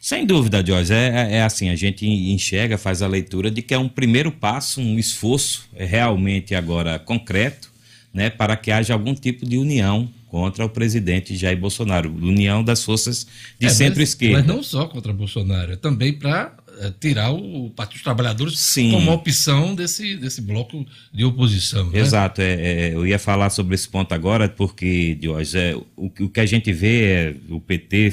[0.00, 0.92] Sem dúvida, Jorge.
[0.92, 4.30] É, é, é, assim, a gente enxerga, faz a leitura de que é um primeiro
[4.30, 7.70] passo, um esforço é realmente agora concreto,
[8.14, 12.84] né, para que haja algum tipo de união contra o presidente Jair Bolsonaro, união das
[12.84, 13.26] forças
[13.58, 14.38] de é, centro-esquerda.
[14.38, 16.54] Mas, mas, não só contra Bolsonaro, é também para
[17.00, 18.92] tirar o Partido dos Trabalhadores Sim.
[18.92, 21.90] como opção desse, desse bloco de oposição.
[21.90, 22.00] Né?
[22.00, 26.28] Exato, é, é, eu ia falar sobre esse ponto agora, porque, Diógenes, é, o, o
[26.28, 28.12] que a gente vê é o PT,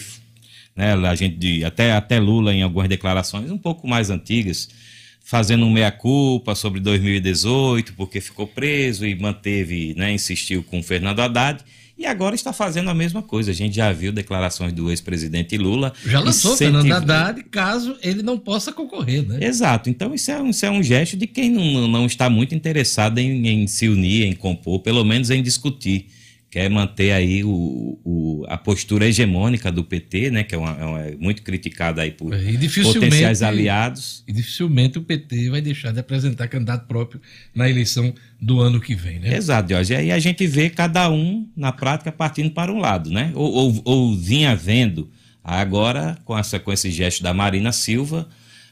[0.76, 4.70] né, a gente, até, até Lula em algumas declarações um pouco mais antigas,
[5.24, 11.64] fazendo um meia-culpa sobre 2018, porque ficou preso e manteve, né, insistiu com Fernando Haddad.
[11.98, 13.52] E agora está fazendo a mesma coisa.
[13.52, 15.94] A gente já viu declarações do ex-presidente Lula.
[16.06, 16.82] Já lançou incentiv...
[16.82, 19.40] Fernando Haddad, caso ele não possa concorrer, né?
[19.42, 19.90] Exato.
[19.90, 23.48] Então, isso é, isso é um gesto de quem não, não está muito interessado em,
[23.48, 26.08] em se unir, em compor, pelo menos em discutir
[26.56, 30.86] quer manter aí o, o, a postura hegemônica do PT, né, que é, uma, é,
[30.86, 32.34] uma, é muito criticada aí por
[32.94, 34.24] potenciais aliados.
[34.26, 37.20] E dificilmente o PT vai deixar de apresentar candidato próprio
[37.54, 39.36] na eleição do ano que vem, né?
[39.36, 39.92] Exato, Jorge.
[39.96, 43.34] E aí a gente vê cada um, na prática, partindo para um lado, né?
[43.36, 45.10] Ou, ou, ou vinha vendo
[45.44, 48.30] agora, com, essa, com esse gesto da Marina Silva,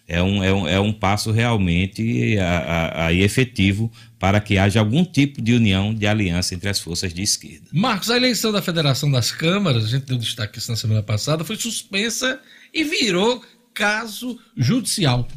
[0.08, 3.92] é um, é um, é um passo realmente a, a, a efetivo
[4.24, 7.66] para que haja algum tipo de união, de aliança entre as forças de esquerda.
[7.74, 11.44] Marcos, a eleição da Federação das Câmaras, a gente deu destaque isso na semana passada,
[11.44, 12.40] foi suspensa
[12.74, 13.44] e virou
[13.74, 15.28] caso judicial.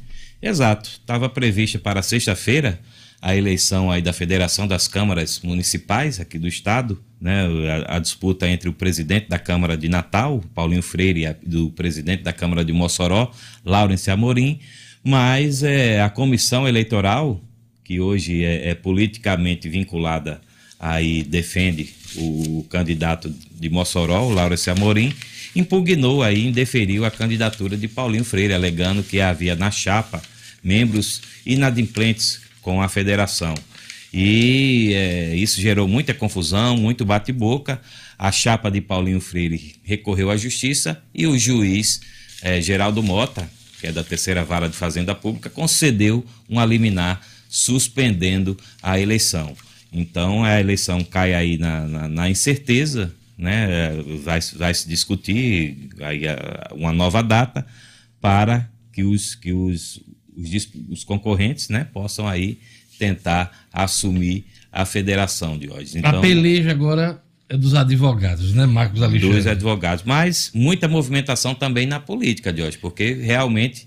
[0.41, 0.89] Exato.
[0.89, 2.79] Estava prevista para sexta-feira
[3.21, 7.45] a eleição aí da Federação das Câmaras Municipais aqui do Estado, né,
[7.89, 11.71] a, a, disputa entre o presidente da Câmara de Natal, Paulinho Freire, e a, do
[11.73, 13.33] presidente da Câmara de Mossoró,
[13.65, 14.61] Laurence Amorim,
[15.03, 17.43] mas é, a comissão eleitoral,
[17.87, 20.41] que hoje é, é politicamente vinculada
[20.79, 25.13] aí defende o, candidato de Mossoró, Laurence Amorim,
[25.55, 30.21] impugnou aí, indeferiu a candidatura de Paulinho Freire, alegando que havia na chapa
[30.63, 33.55] membros inadimplentes com a federação.
[34.13, 37.81] E é, isso gerou muita confusão, muito bate-boca.
[38.19, 42.01] A chapa de Paulinho Freire recorreu à justiça e o juiz
[42.43, 43.49] é, Geraldo Mota,
[43.81, 47.21] que é da terceira vara de Fazenda Pública, concedeu um liminar
[47.57, 49.57] suspendendo a eleição.
[49.93, 53.91] Então a eleição cai aí na, na, na incerteza, né?
[54.23, 56.23] vai, vai se discutir aí
[56.73, 57.67] uma nova data
[58.21, 60.01] para que os, que os
[60.37, 62.59] os, os concorrentes né, possam aí
[62.99, 65.99] tentar assumir a federação de hoje.
[65.99, 69.37] Então, a peleja agora é dos advogados, né, Marcos Alexandre?
[69.37, 73.87] Dos advogados, mas muita movimentação também na política de hoje, porque realmente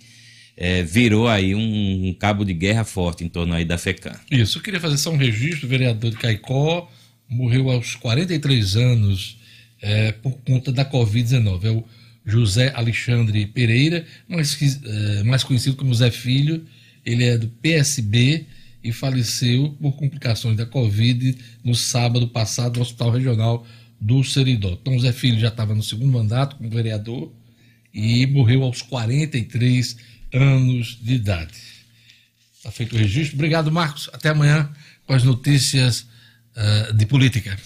[0.62, 4.14] é, virou aí um, um, cabo de guerra forte em torno aí da FECAM.
[4.30, 6.91] Isso, eu queria fazer só um registro, o vereador de Caicó
[7.30, 9.38] morreu aos 43 anos
[9.82, 11.64] é, por conta da Covid-19.
[11.64, 11.86] É o
[12.26, 16.66] José Alexandre Pereira, mais, é, mais conhecido como Zé Filho.
[17.05, 18.45] Ele é do PSB
[18.84, 23.66] e faleceu por complicações da Covid no sábado passado no Hospital Regional
[23.99, 24.78] do Seridó.
[24.82, 27.32] Então, Zé Filho já estava no segundo mandato como vereador
[27.93, 31.54] e morreu aos 43 anos de idade.
[32.58, 33.36] Está feito o registro.
[33.36, 34.10] Obrigado, Marcos.
[34.12, 34.70] Até amanhã
[35.06, 36.06] com as notícias
[36.56, 37.58] uh, de política.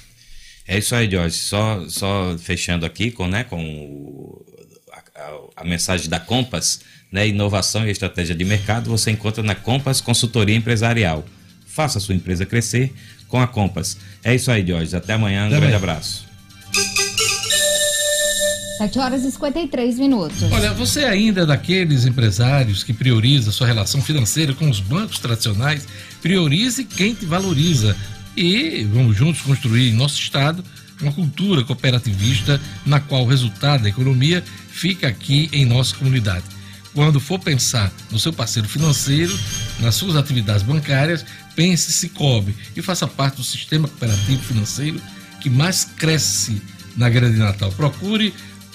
[0.68, 1.36] É isso aí, Jorge.
[1.36, 4.42] Só, só fechando aqui com, né, com
[5.16, 10.00] a, a, mensagem da Compass, né, inovação e estratégia de mercado, você encontra na Compass
[10.00, 11.26] Consultoria Empresarial.
[11.66, 12.94] Faça a sua empresa crescer
[13.28, 13.98] com a Compass.
[14.24, 14.96] É isso aí, Jorge.
[14.96, 15.46] Até amanhã.
[15.46, 16.33] Um Até grande abraço.
[18.78, 20.44] 7 horas e 53 minutos.
[20.52, 25.88] Olha, você ainda é daqueles empresários que prioriza sua relação financeira com os bancos tradicionais?
[26.22, 27.96] Priorize quem te valoriza.
[28.36, 30.64] E vamos juntos construir em nosso estado
[31.00, 36.46] uma cultura cooperativista na qual o resultado da economia fica aqui em nossa comunidade.
[36.96, 39.38] Quando for pensar no seu parceiro financeiro,
[39.80, 45.00] nas suas atividades bancárias, pense Cicobi e faça parte do sistema cooperativo financeiro
[45.42, 46.62] que mais cresce
[46.96, 47.72] na Grande Natal.
[47.72, 48.34] Procure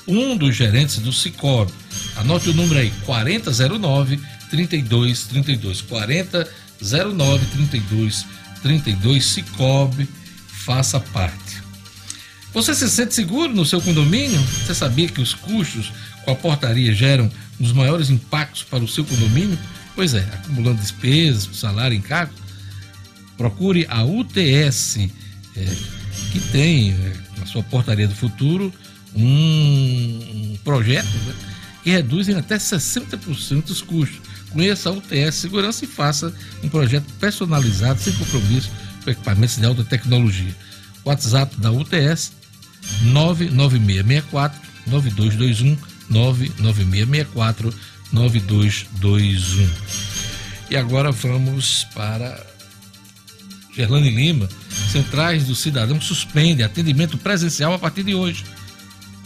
[0.09, 1.72] um dos gerentes do Cicobi.
[2.16, 4.18] Anote o número aí, 4009
[4.50, 5.82] 3232.
[5.82, 10.09] 4009 3232 Cicobi,
[10.48, 11.62] faça parte.
[12.54, 14.40] Você se sente seguro no seu condomínio?
[14.40, 15.92] Você sabia que os custos
[16.24, 17.30] com a portaria geram
[17.61, 19.59] um dos maiores impactos para o seu condomínio?
[19.94, 22.32] Pois é, acumulando despesas, salário, encargo.
[23.36, 24.96] Procure a UTS,
[25.56, 25.76] é,
[26.32, 28.72] que tem é, na sua portaria do futuro
[29.18, 31.34] um, projeto né,
[31.82, 34.20] que reduz em até 60% os custos.
[34.50, 38.70] Conheça a UTS Segurança e faça um projeto personalizado, sem compromisso,
[39.04, 40.54] com equipamentos de alta tecnologia.
[41.04, 42.32] WhatsApp da UTS
[43.02, 45.76] 99664 9221
[46.08, 47.74] 99664
[48.12, 49.70] 9221.
[50.70, 52.46] E agora vamos para
[53.74, 54.48] Gerlane Lima.
[54.90, 58.44] Centrais do Cidadão suspende atendimento presencial a partir de hoje.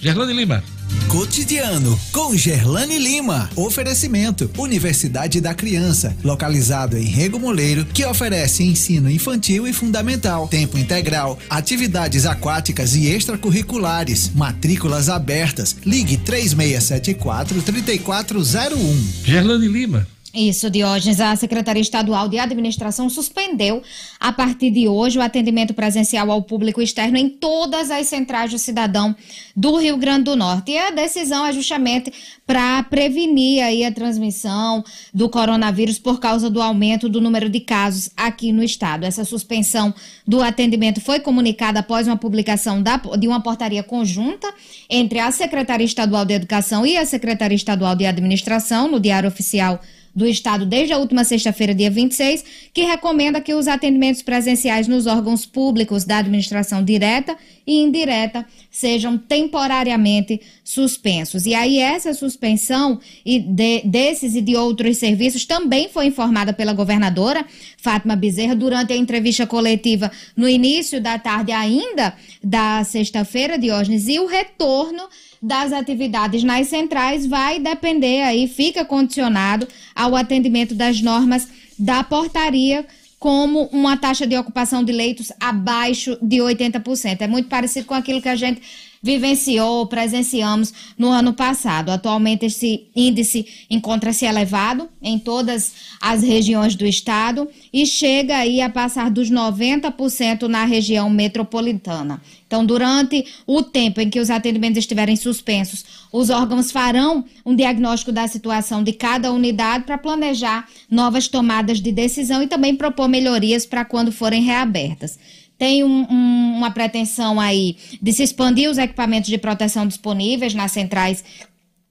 [0.02, 0.64] Gerlane Lima.
[1.06, 3.48] Cotidiano com Gerlane Lima.
[3.54, 10.76] Oferecimento: Universidade da Criança, localizado em Rego Moleiro, que oferece ensino infantil e fundamental, tempo
[10.76, 15.76] integral, atividades aquáticas e extracurriculares, matrículas abertas.
[15.86, 19.08] Ligue 3674 3401.
[19.24, 20.04] Gerlane Lima.
[20.34, 21.20] Isso, Diógenes.
[21.20, 23.82] A Secretaria Estadual de Administração suspendeu,
[24.18, 28.58] a partir de hoje, o atendimento presencial ao público externo em todas as centrais do
[28.58, 29.14] cidadão
[29.54, 30.72] do Rio Grande do Norte.
[30.72, 32.10] E a decisão é justamente
[32.46, 38.08] para prevenir aí a transmissão do coronavírus por causa do aumento do número de casos
[38.16, 39.04] aqui no estado.
[39.04, 39.92] Essa suspensão
[40.26, 44.50] do atendimento foi comunicada após uma publicação da, de uma portaria conjunta
[44.88, 49.78] entre a Secretaria Estadual de Educação e a Secretaria Estadual de Administração no Diário Oficial
[50.14, 55.06] do Estado desde a última sexta-feira, dia 26, que recomenda que os atendimentos presenciais nos
[55.06, 57.36] órgãos públicos da administração direta
[57.66, 61.46] e indireta sejam temporariamente suspensos.
[61.46, 66.72] E aí, essa suspensão e de, desses e de outros serviços também foi informada pela
[66.72, 67.44] governadora
[67.76, 74.18] Fátima Bezerra durante a entrevista coletiva no início da tarde, ainda da sexta-feira, Diógenes, e
[74.18, 75.02] o retorno
[75.42, 81.48] das atividades nas centrais vai depender aí, fica condicionado ao atendimento das normas
[81.78, 82.86] da portaria
[83.22, 87.20] como uma taxa de ocupação de leitos abaixo de 80%.
[87.20, 88.60] É muito parecido com aquilo que a gente
[89.02, 91.90] vivenciou, presenciamos no ano passado.
[91.90, 98.70] Atualmente, esse índice encontra-se elevado em todas as regiões do estado e chega aí a
[98.70, 102.22] passar dos 90% na região metropolitana.
[102.46, 108.12] Então, durante o tempo em que os atendimentos estiverem suspensos, os órgãos farão um diagnóstico
[108.12, 113.64] da situação de cada unidade para planejar novas tomadas de decisão e também propor melhorias
[113.64, 115.18] para quando forem reabertas
[115.58, 120.72] tem um, um, uma pretensão aí de se expandir os equipamentos de proteção disponíveis nas
[120.72, 121.24] centrais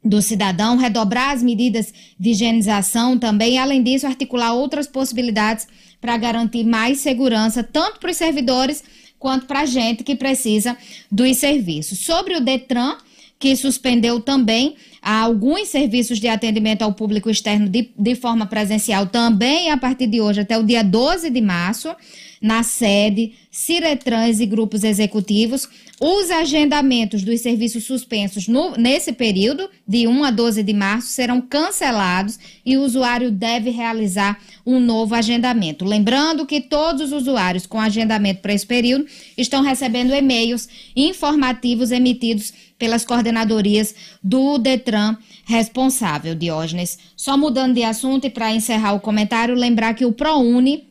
[0.03, 5.68] do cidadão, redobrar as medidas de higienização também, além disso, articular outras possibilidades
[5.99, 8.84] para garantir mais segurança, tanto para os servidores
[9.20, 10.76] quanto para a gente que precisa
[11.12, 11.99] dos serviços.
[11.99, 12.97] Sobre o Detran,
[13.38, 19.72] que suspendeu também alguns serviços de atendimento ao público externo de, de forma presencial também
[19.72, 21.95] a partir de hoje até o dia 12 de março
[22.41, 25.69] na sede, Ciretrans e grupos executivos.
[25.99, 31.39] Os agendamentos dos serviços suspensos no, nesse período, de 1 a 12 de março, serão
[31.39, 35.85] cancelados e o usuário deve realizar um novo agendamento.
[35.85, 39.05] Lembrando que todos os usuários com agendamento para esse período
[39.37, 45.15] estão recebendo e-mails informativos emitidos pelas coordenadorias do Detran
[45.45, 46.97] responsável, Diógenes.
[47.15, 50.90] Só mudando de assunto e para encerrar o comentário, lembrar que o ProUni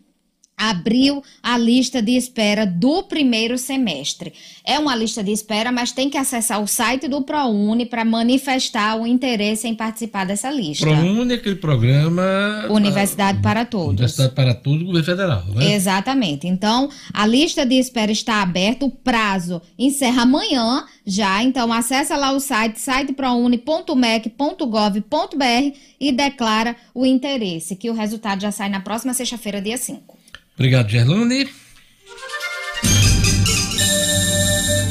[0.61, 4.35] abriu a lista de espera do primeiro semestre.
[4.63, 9.01] É uma lista de espera, mas tem que acessar o site do ProUni para manifestar
[9.01, 10.85] o interesse em participar dessa lista.
[10.85, 12.67] ProUni é aquele programa.
[12.69, 13.89] Universidade uh, para Todos.
[13.89, 15.73] Universidade para Todos do governo federal, né?
[15.73, 16.47] Exatamente.
[16.47, 21.43] Então, a lista de espera está aberta, o prazo encerra amanhã já.
[21.43, 28.69] Então, acessa lá o site, siteprouni.mec.gov.br e declara o interesse, que o resultado já sai
[28.69, 30.20] na próxima sexta-feira, dia 5.
[30.61, 31.49] Obrigado, Gerlane.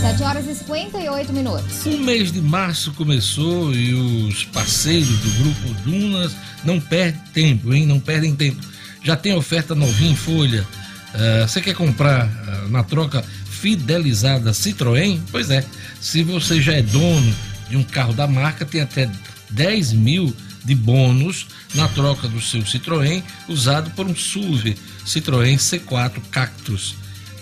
[0.01, 1.85] 7 horas e 58 minutos.
[1.85, 7.85] O mês de março começou e os parceiros do grupo Dunas não perdem tempo, hein?
[7.85, 8.59] Não perdem tempo.
[9.03, 10.67] Já tem oferta novinha em folha.
[11.13, 15.21] Uh, você quer comprar uh, na troca fidelizada Citroën?
[15.31, 15.63] Pois é.
[16.01, 17.35] Se você já é dono
[17.69, 19.07] de um carro da marca, tem até
[19.51, 21.45] 10 mil de bônus
[21.75, 24.75] na troca do seu Citroën usado por um SUV
[25.09, 26.95] Citroën C4 Cactus.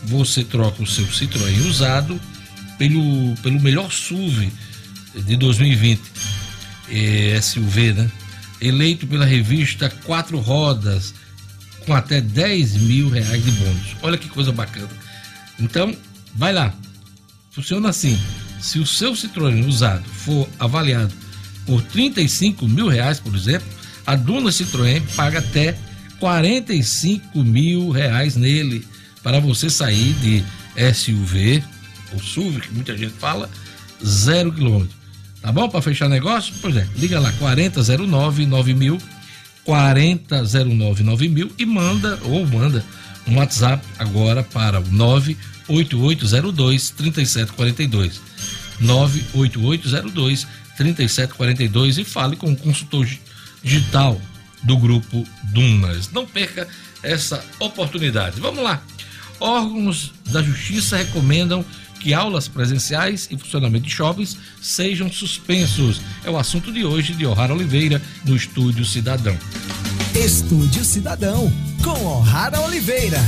[0.05, 2.19] Você troca o seu Citroën usado
[2.77, 4.49] pelo, pelo melhor SUV
[5.13, 6.01] de 2020,
[6.89, 8.11] é, SUV, né?
[8.61, 11.13] Eleito pela revista Quatro Rodas,
[11.85, 13.95] com até 10 mil reais de bônus.
[14.01, 14.89] Olha que coisa bacana.
[15.59, 15.93] Então,
[16.35, 16.73] vai lá.
[17.51, 18.17] Funciona assim.
[18.61, 21.13] Se o seu Citroën usado for avaliado
[21.65, 23.67] por 35 mil reais, por exemplo,
[24.05, 25.77] a Duna Citroën paga até
[26.19, 28.85] 45 mil reais nele
[29.23, 30.43] para você sair de
[30.93, 31.63] SUV
[32.13, 33.49] ou SUV, que muita gente fala,
[34.05, 34.95] zero quilômetro.
[35.41, 35.69] Tá bom?
[35.69, 36.53] Para fechar negócio?
[36.61, 38.97] Pois é, liga lá, 4009 9000,
[39.63, 42.83] 4009 9000 e manda, ou manda,
[43.27, 48.21] um WhatsApp agora para o 98802 3742.
[48.79, 50.47] 98802
[50.77, 53.07] 3742 e fale com o consultor
[53.63, 54.21] digital
[54.67, 56.11] do grupo Dunas.
[56.11, 56.67] Não perca
[57.01, 58.39] essa oportunidade.
[58.39, 58.83] Vamos lá.
[59.39, 61.65] Órgãos da Justiça recomendam
[61.99, 66.01] que aulas presenciais e funcionamento de shoppings sejam suspensos.
[66.23, 69.37] É o assunto de hoje de O'Hara Oliveira no Estúdio Cidadão.
[70.13, 71.51] Estúdio Cidadão
[71.83, 73.19] com O'Hara Oliveira.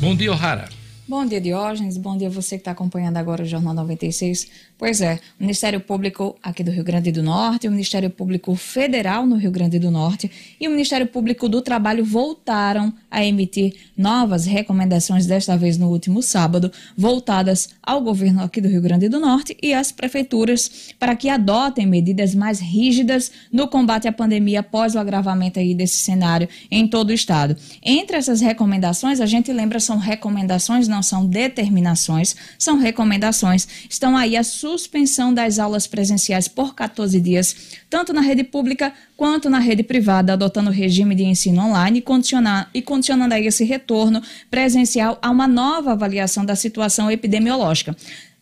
[0.00, 0.77] Bom dia, O'Hara.
[1.08, 1.96] Bom dia, Diógenes.
[1.96, 4.46] Bom dia você que está acompanhando agora o Jornal 96.
[4.76, 9.26] Pois é, o Ministério Público aqui do Rio Grande do Norte, o Ministério Público Federal
[9.26, 10.30] no Rio Grande do Norte
[10.60, 16.22] e o Ministério Público do Trabalho voltaram a emitir novas recomendações, desta vez no último
[16.22, 21.30] sábado, voltadas ao governo aqui do Rio Grande do Norte e às prefeituras para que
[21.30, 26.86] adotem medidas mais rígidas no combate à pandemia após o agravamento aí desse cenário em
[26.86, 27.56] todo o estado.
[27.82, 33.68] Entre essas recomendações, a gente lembra, são recomendações, não não são determinações, são recomendações.
[33.88, 37.54] Estão aí a suspensão das aulas presenciais por 14 dias,
[37.88, 42.78] tanto na rede pública quanto na rede privada, adotando o regime de ensino online e,
[42.78, 44.20] e condicionando aí esse retorno
[44.50, 47.96] presencial a uma nova avaliação da situação epidemiológica.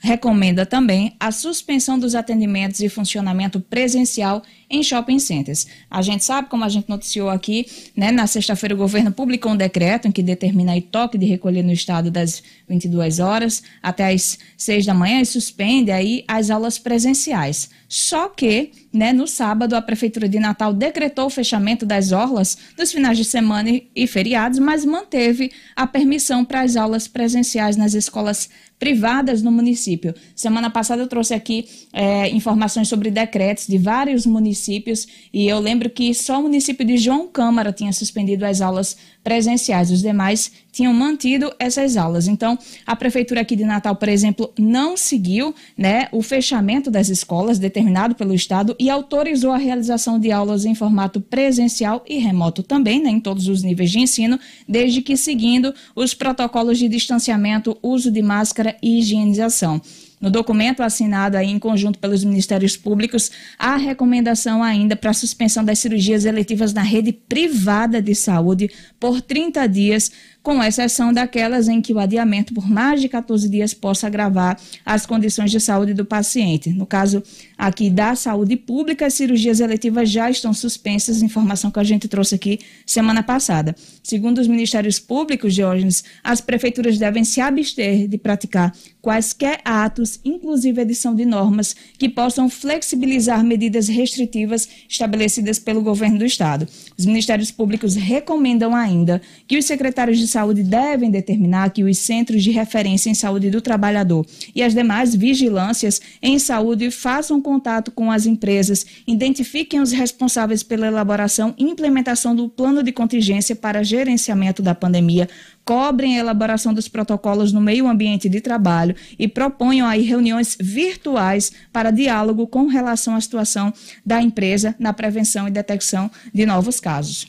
[0.07, 4.41] Recomenda também a suspensão dos atendimentos e funcionamento presencial
[4.71, 5.67] em shopping centers.
[5.91, 9.57] A gente sabe, como a gente noticiou aqui, né, na sexta-feira o governo publicou um
[9.57, 14.39] decreto em que determina o toque de recolher no estado das 22 horas até as
[14.57, 17.69] 6 da manhã e suspende aí as aulas presenciais.
[17.89, 22.93] Só que, né, no sábado, a Prefeitura de Natal decretou o fechamento das orlas dos
[22.93, 28.49] finais de semana e feriados, mas manteve a permissão para as aulas presenciais nas escolas
[28.79, 30.15] privadas no município.
[30.35, 35.89] Semana passada eu trouxe aqui é, informações sobre decretos de vários municípios e eu lembro
[35.89, 38.97] que só o município de João Câmara tinha suspendido as aulas
[39.27, 42.29] presenciais, os demais tinham mantido essas aulas.
[42.29, 42.57] Então,
[42.87, 48.15] a prefeitura aqui de Natal, por exemplo, não seguiu né, o fechamento das escolas determinado
[48.15, 53.11] pelo Estado e autorizou a realização de aulas em formato presencial e remoto também, né,
[53.11, 58.23] em todos os níveis de ensino, desde que seguindo os protocolos de distanciamento, uso de
[58.23, 59.83] máscara e higienização.
[60.19, 65.63] No documento assinado aí em conjunto pelos Ministérios Públicos, há recomendação ainda para a suspensão
[65.63, 70.11] das cirurgias eletivas na rede privada de saúde por 30 dias,
[70.47, 75.05] com exceção daquelas em que o adiamento por mais de 14 dias possa agravar as
[75.05, 76.71] condições de saúde do paciente.
[76.71, 77.21] No caso
[77.59, 82.37] aqui da saúde pública, as cirurgias eletivas já estão suspensas, informação que a gente trouxe
[82.37, 83.75] aqui semana passada.
[84.05, 88.73] Segundo os Ministérios Públicos, Diógenes, as prefeituras devem se abster de praticar
[89.03, 96.25] quaisquer atos, inclusive edição de normas, que possam flexibilizar medidas restritivas estabelecidas pelo governo do
[96.25, 96.69] Estado.
[96.97, 102.45] Os Ministérios Públicos recomendam ainda que os secretários de saúde devem determinar que os centros
[102.45, 108.13] de referência em saúde do trabalhador e as demais vigilâncias em saúde façam contato com
[108.13, 114.61] as empresas, identifiquem os responsáveis pela elaboração e implementação do plano de contingência para gerenciamento
[114.61, 115.27] da pandemia,
[115.65, 121.51] cobrem a elaboração dos protocolos no meio ambiente de trabalho e proponham aí reuniões virtuais
[121.73, 123.73] para diálogo com relação à situação
[124.05, 127.27] da empresa na prevenção e detecção de novos casos.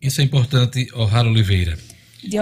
[0.00, 1.76] Isso é importante, O'Hara Oliveira.
[2.28, 2.38] De...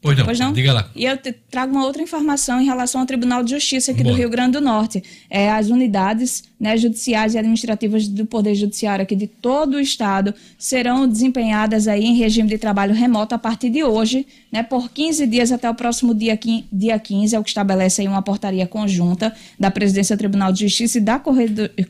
[0.00, 0.88] Pois não, pois não, diga lá.
[0.94, 1.18] E eu
[1.50, 4.14] trago uma outra informação em relação ao Tribunal de Justiça aqui Boa.
[4.14, 5.02] do Rio Grande do Norte.
[5.28, 10.32] É, as unidades né, judiciais e administrativas do Poder Judiciário aqui de todo o Estado
[10.56, 15.26] serão desempenhadas aí em regime de trabalho remoto a partir de hoje, né, por 15
[15.26, 16.38] dias até o próximo dia,
[16.72, 20.66] dia 15, é o que estabelece aí uma portaria conjunta da Presidência do Tribunal de
[20.66, 21.20] Justiça e da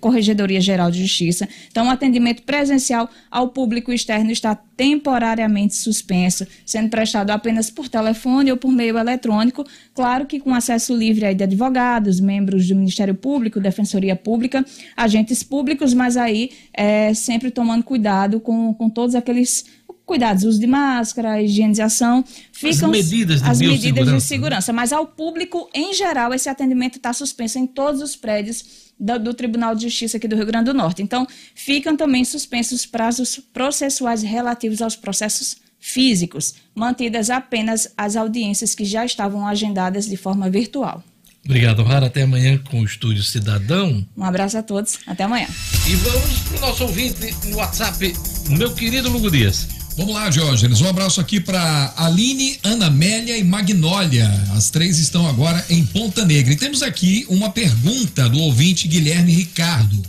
[0.00, 1.48] Corregedoria Geral de Justiça.
[1.70, 8.50] Então, o atendimento presencial ao público externo está temporariamente suspenso, sendo prestado apenas por telefone
[8.50, 13.14] ou por meio eletrônico, claro que com acesso livre aí de advogados, membros do Ministério
[13.14, 14.64] Público, Defensoria Pública,
[14.96, 19.64] agentes públicos, mas aí é, sempre tomando cuidado com, com todos aqueles
[20.08, 24.72] cuidados, uso de máscara, higienização, ficam as medidas de, as medidas de segurança.
[24.72, 29.34] Mas ao público, em geral, esse atendimento está suspenso em todos os prédios do, do,
[29.34, 31.02] Tribunal de Justiça aqui do Rio Grande do Norte.
[31.02, 38.86] Então, ficam também suspensos prazos processuais relativos aos processos físicos, mantidas apenas as audiências que
[38.86, 41.04] já estavam agendadas de forma virtual.
[41.44, 42.06] Obrigado, Rara.
[42.06, 44.04] Até amanhã com o Estúdio Cidadão.
[44.16, 44.98] Um abraço a todos.
[45.06, 45.46] Até amanhã.
[45.86, 48.12] E vamos para o nosso ouvinte no WhatsApp,
[48.50, 49.77] meu querido Lugo Dias.
[49.98, 50.80] Vamos lá, Diógenes.
[50.80, 54.30] Um abraço aqui para Aline, Ana Amélia e Magnólia.
[54.54, 56.52] As três estão agora em Ponta Negra.
[56.52, 60.00] E temos aqui uma pergunta do ouvinte Guilherme Ricardo.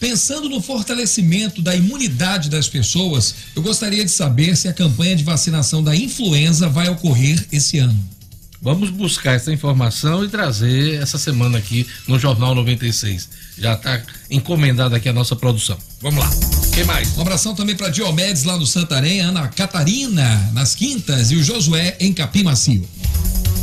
[0.00, 5.22] Pensando no fortalecimento da imunidade das pessoas, eu gostaria de saber se a campanha de
[5.22, 8.15] vacinação da influenza vai ocorrer esse ano.
[8.60, 13.28] Vamos buscar essa informação e trazer essa semana aqui no Jornal 96.
[13.58, 15.76] Já está encomendada aqui a nossa produção.
[16.00, 16.30] Vamos lá.
[16.74, 17.16] Quem mais?
[17.16, 21.96] Um abração também para Diomedes lá no Santarém, Ana Catarina nas Quintas e o Josué
[22.00, 22.86] em Capim Macio.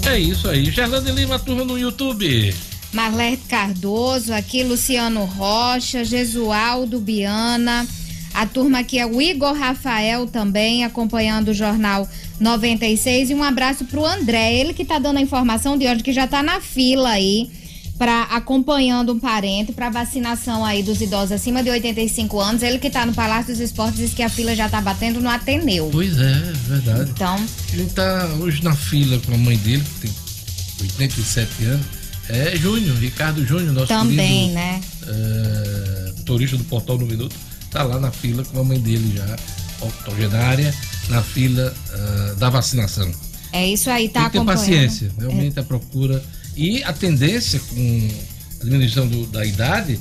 [0.05, 0.69] É isso aí.
[0.71, 2.53] Gerlane Lima, turma no YouTube.
[2.91, 7.87] Marlete Cardoso, aqui Luciano Rocha, Jesualdo Biana.
[8.33, 12.09] A turma aqui é o Igor Rafael também, acompanhando o Jornal
[12.39, 13.29] 96.
[13.29, 16.25] E um abraço pro André, ele que tá dando a informação de hoje, que já
[16.25, 17.51] tá na fila aí,
[17.97, 22.63] para acompanhando um parente para vacinação aí dos idosos acima de 85 anos.
[22.63, 25.29] Ele que tá no Palácio dos Esportes diz que a fila já tá batendo no
[25.29, 25.89] Ateneu.
[25.91, 27.11] Pois é, verdade.
[27.11, 27.45] Então.
[27.71, 30.11] Ele tá hoje na fila com a mãe dele, que tem
[30.81, 31.85] 87 anos.
[32.29, 34.81] É Júnior, Ricardo Júnior, nosso Também, querido, né?
[35.07, 37.35] É, motorista do Portal no Minuto
[37.73, 39.35] está lá na fila com a mãe dele já,
[39.83, 40.73] octogenária,
[41.09, 43.11] na fila uh, da vacinação.
[43.51, 45.61] É isso aí, tá Tem que ter paciência, realmente é.
[45.61, 46.23] a procura.
[46.55, 48.09] E a tendência com
[48.61, 49.99] a diminuição do, da idade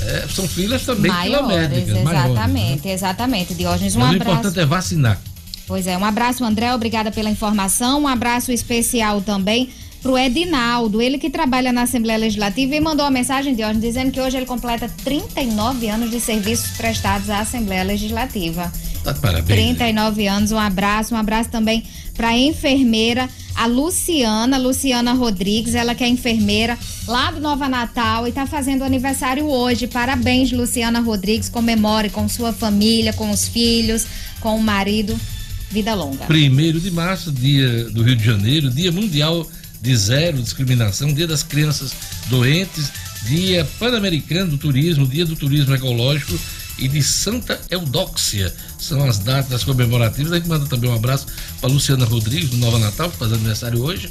[0.00, 1.88] é, são filas também maiores, quilométricas.
[1.88, 2.92] Exatamente, maiores, né?
[2.92, 3.54] exatamente.
[3.54, 4.30] Diógenes, um Mas abraço.
[4.30, 5.20] O importante é vacinar.
[5.66, 8.02] Pois é, um abraço, André, obrigada pela informação.
[8.02, 9.70] Um abraço especial também
[10.04, 14.12] pro Edinaldo, ele que trabalha na Assembleia Legislativa e mandou uma mensagem de hoje dizendo
[14.12, 18.70] que hoje ele completa 39 anos de serviços prestados à Assembleia Legislativa.
[19.02, 19.46] Tá parabéns.
[19.46, 25.94] 39 anos, um abraço, um abraço também para a enfermeira, a Luciana, Luciana Rodrigues, ela
[25.94, 26.78] que é enfermeira
[27.08, 29.86] lá do Nova Natal e está fazendo aniversário hoje.
[29.86, 34.06] Parabéns, Luciana Rodrigues, comemore com sua família, com os filhos,
[34.38, 35.18] com o marido.
[35.70, 36.26] Vida longa.
[36.26, 39.48] Primeiro de março, dia do Rio de Janeiro, dia mundial
[39.84, 41.92] de zero discriminação, Dia das Crianças
[42.30, 42.90] Doentes,
[43.26, 46.40] Dia Pan-Americano do Turismo, Dia do Turismo Ecológico
[46.78, 48.52] e de Santa Eudóxia.
[48.78, 50.32] São as datas comemorativas.
[50.32, 51.26] A gente manda também um abraço
[51.60, 54.10] para Luciana Rodrigues, do Nova Natal, que faz aniversário hoje,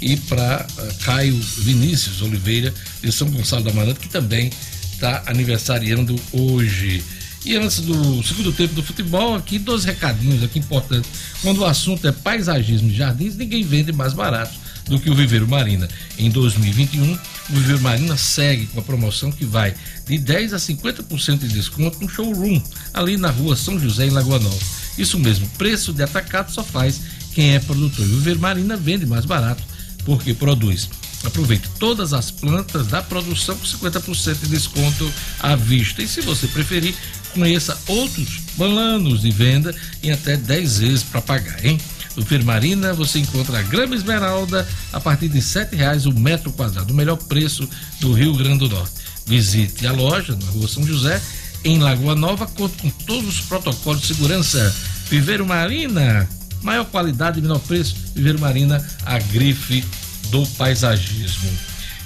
[0.00, 4.50] e para uh, Caio Vinícius Oliveira, de São Gonçalo da Maranta, que também
[4.92, 7.04] está aniversariando hoje.
[7.44, 11.08] E antes do segundo tempo do futebol, aqui dois recadinhos aqui importantes.
[11.40, 15.48] Quando o assunto é paisagismo de jardins, ninguém vende mais barato do que o Viveiro
[15.48, 15.88] Marina.
[16.18, 17.18] Em 2021, o
[17.50, 19.74] Viveiro Marina segue com a promoção que vai
[20.06, 22.60] de 10 a 50% de desconto no showroom,
[22.92, 24.58] ali na rua São José, em Lagoa Nova.
[24.98, 27.00] Isso mesmo, preço de atacado só faz
[27.34, 28.04] quem é produtor.
[28.04, 29.62] O Viveiro Marina vende mais barato
[30.04, 30.88] porque produz.
[31.24, 36.02] Aproveite todas as plantas da produção com 50% de desconto à vista.
[36.02, 36.94] E se você preferir,
[37.32, 41.78] conheça outros planos de venda em até 10 vezes para pagar, hein?
[42.16, 46.92] No Firmarina você encontra a grama esmeralda a partir de sete reais o metro quadrado,
[46.92, 47.68] o melhor preço
[48.00, 48.92] do Rio Grande do Norte.
[49.26, 51.20] Visite a loja na Rua São José,
[51.64, 54.74] em Lagoa Nova, conta com todos os protocolos de segurança.
[55.08, 56.28] Viveiro Marina,
[56.62, 57.96] Maior qualidade e menor preço.
[58.14, 59.84] Viveiro Marina, a grife
[60.30, 61.50] do paisagismo.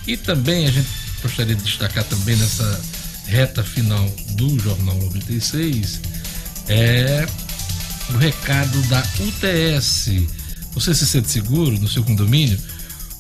[0.06, 0.88] E também a gente
[1.22, 2.80] gostaria de destacar também nessa
[3.26, 6.00] reta final do Jornal 96
[6.68, 7.26] é
[8.10, 10.10] o recado da UTS.
[10.72, 12.58] Você se sente seguro no seu condomínio?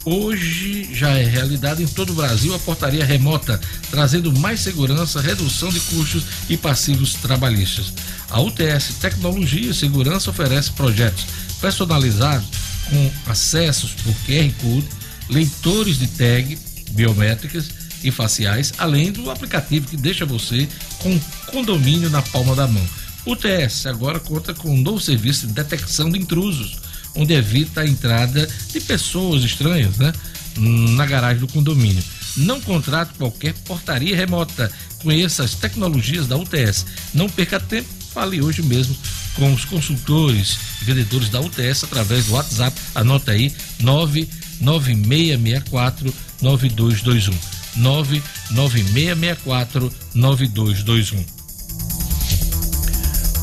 [0.04, 3.60] Hoje já é realidade em todo o Brasil a portaria remota,
[3.90, 7.92] trazendo mais segurança, redução de custos e passivos trabalhistas.
[8.30, 11.26] A UTS Tecnologia e Segurança oferece projetos
[11.60, 12.46] personalizados
[12.88, 14.86] com acessos por QR Code,
[15.28, 16.56] leitores de tag
[16.92, 17.70] biométricas
[18.04, 20.68] e faciais, além do aplicativo que deixa você
[20.98, 22.86] com condomínio na palma da mão.
[23.26, 26.76] O TS agora conta com um novo serviço de detecção de intrusos,
[27.16, 30.12] onde evita a entrada de pessoas estranhas, né,
[30.56, 32.04] na garagem do condomínio.
[32.36, 34.70] Não contrate qualquer portaria remota.
[35.02, 36.86] Conheça as tecnologias da UTS.
[37.12, 38.96] Não perca tempo, fale hoje mesmo
[39.34, 42.80] com os consultores e vendedores da UTS através do WhatsApp.
[42.94, 47.34] Anota aí 99664 9221.
[47.76, 51.35] 99664 9221.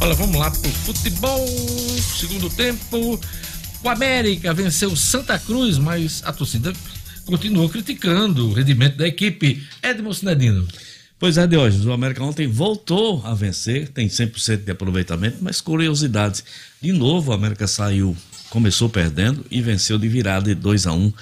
[0.03, 1.47] Olha, vamos lá pro futebol.
[2.19, 3.17] Segundo tempo.
[3.81, 6.73] O América venceu Santa Cruz, mas a torcida
[7.25, 9.65] continuou criticando o rendimento da equipe.
[9.81, 10.67] Edmo Sinedino.
[11.17, 16.43] Pois é, Diógenes, o América ontem voltou a vencer, tem 100% de aproveitamento, mas curiosidades.
[16.81, 18.13] De novo, o América saiu,
[18.49, 21.13] começou perdendo e venceu de virada de 2 a 1 um,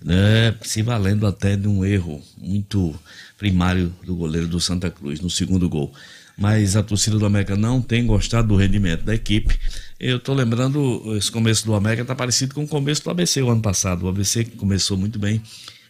[0.00, 2.94] né, se valendo até de um erro muito
[3.36, 5.92] primário do goleiro do Santa Cruz no segundo gol.
[6.38, 9.58] Mas a torcida do América não tem gostado do rendimento da equipe.
[9.98, 13.50] Eu estou lembrando, esse começo do América está parecido com o começo do ABC o
[13.50, 14.04] ano passado.
[14.04, 15.42] O ABC começou muito bem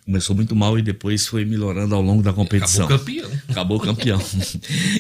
[0.08, 2.86] Começou muito mal e depois foi melhorando ao longo da competição.
[2.86, 3.30] Acabou campeão.
[3.46, 4.18] Acabou campeão.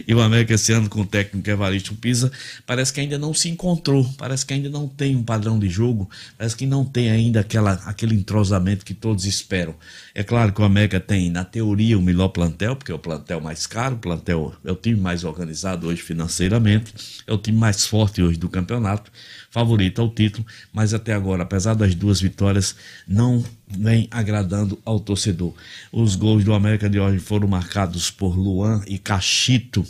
[0.06, 2.30] e o América esse ano com o técnico Evaristo Pisa,
[2.66, 6.10] parece que ainda não se encontrou, parece que ainda não tem um padrão de jogo,
[6.36, 9.74] parece que não tem ainda aquela, aquele entrosamento que todos esperam.
[10.14, 13.40] É claro que o América tem, na teoria, o melhor plantel, porque é o plantel
[13.40, 16.92] mais caro, o plantel é o time mais organizado hoje financeiramente,
[17.26, 19.10] é o time mais forte hoje do campeonato
[19.50, 22.76] favorito ao título, mas até agora, apesar das duas vitórias,
[23.06, 25.54] não vem agradando ao torcedor.
[25.92, 29.84] Os gols do América de hoje foram marcados por Luan e Cachito.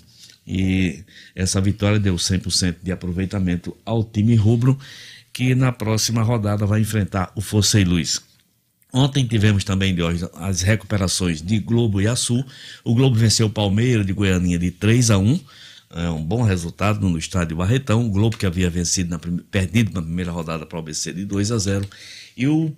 [0.47, 1.05] E
[1.35, 4.79] essa vitória deu 100% de aproveitamento ao time rubro,
[5.33, 8.21] que na próxima rodada vai enfrentar o Fossei Luiz.
[8.91, 12.43] Ontem tivemos também de hoje as recuperações de Globo e Açu.
[12.83, 15.39] O Globo venceu o Palmeiras de Goianinha de 3 a 1
[15.91, 18.07] é um bom resultado no estádio Barretão.
[18.07, 19.19] O Globo que havia vencido na,
[19.51, 21.89] perdido na primeira rodada para o ABC de 2 a 0
[22.37, 22.73] e o,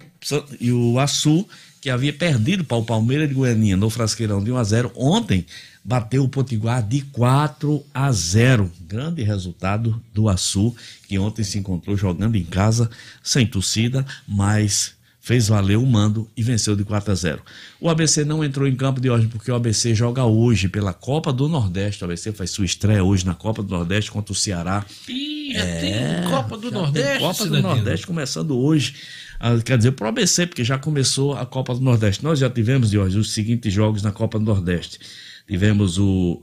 [0.61, 1.47] e o Açu
[1.81, 5.47] que havia perdido para o Palmeiras de Goianinha no Frasqueirão de 1 a 0 ontem
[5.85, 8.71] bateu o Potiguar de 4 a 0.
[8.87, 10.75] Grande resultado do Açu,
[11.09, 12.91] que ontem se encontrou jogando em casa,
[13.23, 17.43] sem torcida, mas fez valer o mando e venceu de 4 a 0.
[17.79, 21.33] O ABC não entrou em campo de hoje porque o ABC joga hoje pela Copa
[21.33, 22.03] do Nordeste.
[22.03, 24.85] O ABC faz sua estreia hoje na Copa do Nordeste contra o Ceará.
[25.07, 27.19] Ih, já é, tem Copa do Nordeste.
[27.19, 28.97] Copa do Nordeste começando hoje.
[29.39, 32.25] Ah, quer dizer, para o ABC, porque já começou a Copa do Nordeste.
[32.25, 34.99] Nós já tivemos de hoje os seguintes jogos na Copa do Nordeste.
[35.47, 36.43] Tivemos o.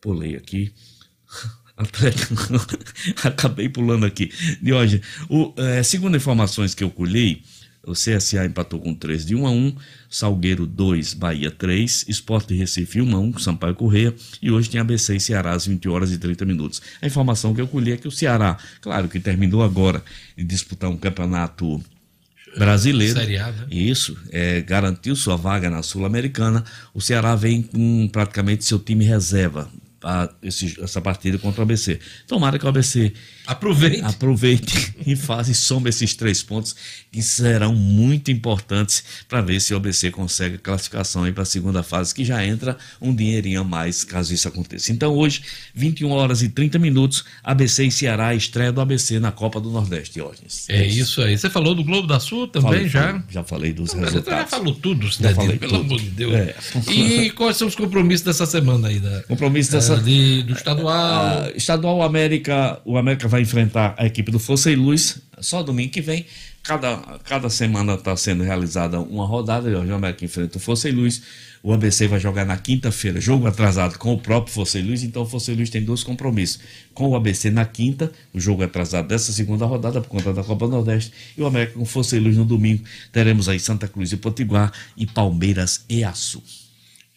[0.00, 0.72] Pulei aqui.
[3.22, 4.30] Acabei pulando aqui.
[4.60, 7.42] De hoje, o, é, segundo informações que eu colhei,
[7.86, 9.76] o CSA empatou com 3 de 1 a 1,
[10.10, 15.16] Salgueiro 2, Bahia 3, Esporte Recife 1 a 1, Sampaio Correia e hoje tem ABC
[15.16, 16.82] e Ceará às 20 horas e 30 minutos.
[17.00, 20.02] A informação que eu colhi é que o Ceará, claro que terminou agora
[20.36, 21.82] de disputar um campeonato
[22.56, 23.18] brasileiro.
[23.18, 23.66] Seriado, né?
[23.70, 26.64] Isso, é, garantiu sua vaga na Sul-Americana.
[26.92, 29.70] O Ceará vem com praticamente seu time reserva
[30.02, 31.98] a, esse, essa partida contra o ABC.
[32.26, 33.12] Tomara que o ABC
[33.46, 36.74] aproveite, aproveite e faça e soma esses três pontos
[37.10, 41.82] que serão muito importantes para ver se o ABC consegue a classificação para a segunda
[41.82, 44.92] fase, que já entra um dinheirinho a mais caso isso aconteça.
[44.92, 45.42] Então hoje,
[45.74, 50.20] 21 horas e 30 minutos, ABC e Ceará, estreia do ABC na Copa do Nordeste,
[50.20, 50.68] Ordens.
[50.68, 51.36] É isso aí.
[51.36, 53.06] Você falou do Globo da Sul também falei, já?
[53.08, 54.38] Falei, já falei dos Não, resultados.
[54.38, 55.84] Você já falou tudo, Já falei pelo tudo.
[55.84, 56.34] amor de Deus.
[56.34, 56.54] É.
[56.90, 59.00] E quais são os compromissos dessa semana aí?
[59.00, 59.87] Da, Compromisso dessa.
[59.96, 60.94] De- do estadual.
[60.94, 65.90] Ah, estadual América, o América vai enfrentar a equipe do Força e Luz só domingo
[65.92, 66.24] que vem.
[66.62, 69.68] Cada, cada semana está sendo realizada uma rodada.
[69.70, 71.22] O América enfrenta o Força e Luz.
[71.62, 75.02] O ABC vai jogar na quinta-feira, jogo atrasado com o próprio Força e Luz.
[75.02, 76.60] Então o Força e Luz tem dois compromissos.
[76.94, 80.66] Com o ABC na quinta, o jogo atrasado dessa segunda rodada por conta da Copa
[80.66, 81.12] do Nordeste.
[81.36, 82.84] E o América com Força e Luz no domingo.
[83.12, 86.42] Teremos aí Santa Cruz e Potiguar e Palmeiras e Açu.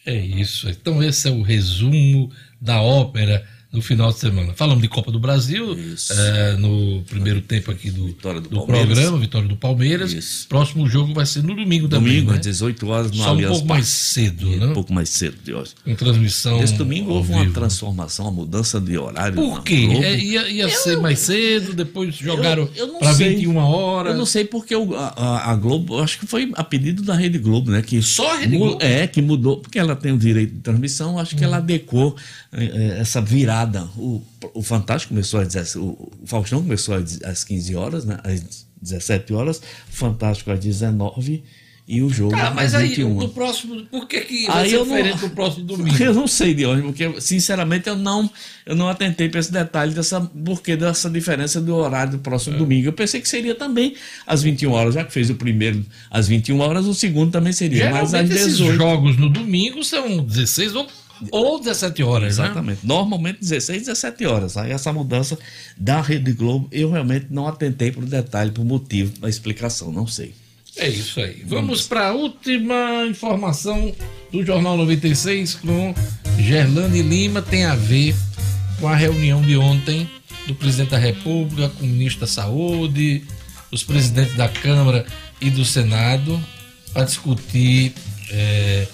[0.06, 0.68] É isso.
[0.68, 2.30] Então esse é o resumo
[2.62, 4.52] da ópera no final de semana.
[4.54, 5.76] Falamos de Copa do Brasil
[6.10, 10.12] é, no primeiro tempo aqui do, Vitória do do programa, Vitória do Palmeiras.
[10.12, 10.46] Isso.
[10.48, 12.12] Próximo jogo vai ser no domingo também.
[12.16, 12.36] Domingo, né?
[12.36, 13.80] às 18 horas, no Só um Allianz pouco Parque.
[13.82, 14.74] mais cedo, Um né?
[14.74, 15.70] pouco mais cedo de hoje.
[15.84, 16.62] Com transmissão.
[16.62, 19.36] Esse domingo ao houve uma transformação, uma mudança de horário.
[19.36, 19.88] Por quê?
[20.02, 23.30] É, ia ia ser mais cedo, depois jogaram Eu- eu para sei.
[23.36, 24.12] 21 horas.
[24.12, 27.14] Eu não sei porque o- a, a- Globo, eu acho que foi a pedido da
[27.14, 27.80] Rede Globo, né?
[27.80, 28.78] Que Só a Rede Globo?
[28.82, 31.38] É, que mudou, porque ela tem o direito de transmissão, acho Hum.
[31.38, 32.16] que ela adequou
[32.52, 33.61] eh, eh, essa virada.
[33.96, 34.22] O,
[34.54, 38.18] o Fantástico começou às 10, o, o Faustão começou às, às 15 horas, né?
[38.24, 41.42] Às 17 horas, o Fantástico às 19
[41.86, 43.14] e o jogo Cara, mas às aí 21.
[43.14, 43.84] no próximo.
[43.86, 45.96] Por que, que vai Aí ser eu não- diferente do próximo domingo?
[46.02, 48.30] Eu não sei de onde, porque sinceramente eu não,
[48.64, 52.86] eu não atentei para esse detalhe dessa porquê dessa diferença do horário do próximo domingo.
[52.88, 53.94] Eu pensei que seria também
[54.24, 57.90] às 21 horas, já que fez o primeiro às 21 horas, o segundo também seria,
[57.90, 58.76] mas às Geralmente esses 18.
[58.76, 60.86] jogos no domingo são 16 ou,
[61.30, 62.44] ou 17 horas, né?
[62.46, 62.80] Exatamente.
[62.84, 64.56] Normalmente 16, 17 horas.
[64.56, 65.38] Aí essa mudança
[65.76, 69.30] da Rede Globo, eu realmente não atentei para o detalhe, para o motivo, para a
[69.30, 70.34] explicação, não sei.
[70.76, 71.42] É isso aí.
[71.46, 73.94] Vamos para a última informação
[74.32, 75.94] do Jornal 96 com
[76.38, 77.42] Gerlane Lima.
[77.42, 78.14] Tem a ver
[78.80, 80.08] com a reunião de ontem
[80.46, 83.22] do presidente da República, com o ministro da Saúde,
[83.70, 85.04] os presidentes da Câmara
[85.40, 86.40] e do Senado,
[86.92, 87.92] para discutir
[88.30, 88.86] a-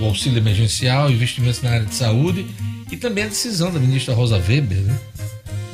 [0.00, 2.46] o auxílio emergencial, investimentos na área de saúde
[2.90, 4.98] e também a decisão da ministra Rosa Weber, né,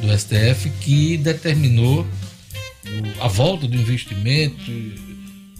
[0.00, 2.06] do STF, que determinou
[3.20, 4.70] a volta do investimento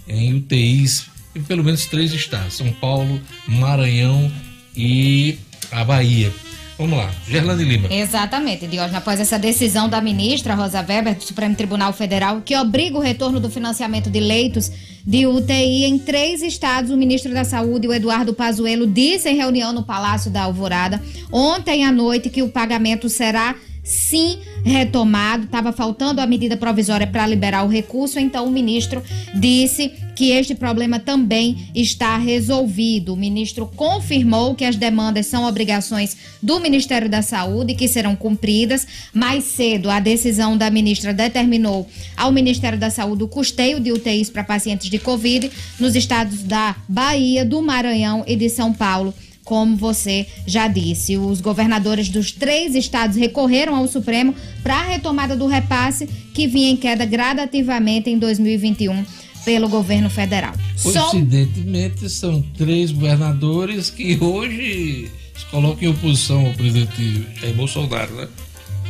[0.06, 4.30] em UTIs em pelo menos três estados: São Paulo, Maranhão
[4.76, 5.38] e
[5.70, 6.32] a Bahia.
[6.78, 7.92] Vamos lá, Gerlane Lima.
[7.92, 8.94] Exatamente, Diógenes.
[8.94, 13.40] Após essa decisão da ministra Rosa Weber do Supremo Tribunal Federal, que obriga o retorno
[13.40, 14.70] do financiamento de leitos
[15.04, 19.72] de UTI em três estados, o ministro da Saúde, o Eduardo Pazuello, disse em reunião
[19.72, 21.02] no Palácio da Alvorada
[21.32, 25.44] ontem à noite que o pagamento será sim retomado.
[25.44, 29.02] Estava faltando a medida provisória para liberar o recurso, então o ministro
[29.34, 33.12] disse que este problema também está resolvido.
[33.12, 38.84] O ministro confirmou que as demandas são obrigações do Ministério da Saúde que serão cumpridas.
[39.14, 44.28] Mais cedo, a decisão da ministra determinou ao Ministério da Saúde o custeio de UTIs
[44.28, 49.14] para pacientes de Covid nos estados da Bahia, do Maranhão e de São Paulo.
[49.44, 55.36] Como você já disse, os governadores dos três estados recorreram ao Supremo para a retomada
[55.36, 59.04] do repasse que vinha em queda gradativamente em 2021
[59.48, 60.52] pelo governo federal.
[60.76, 68.14] Só Coincidentemente, são três governadores que hoje se colocam em oposição ao presidente Jair Bolsonaro,
[68.14, 68.28] né?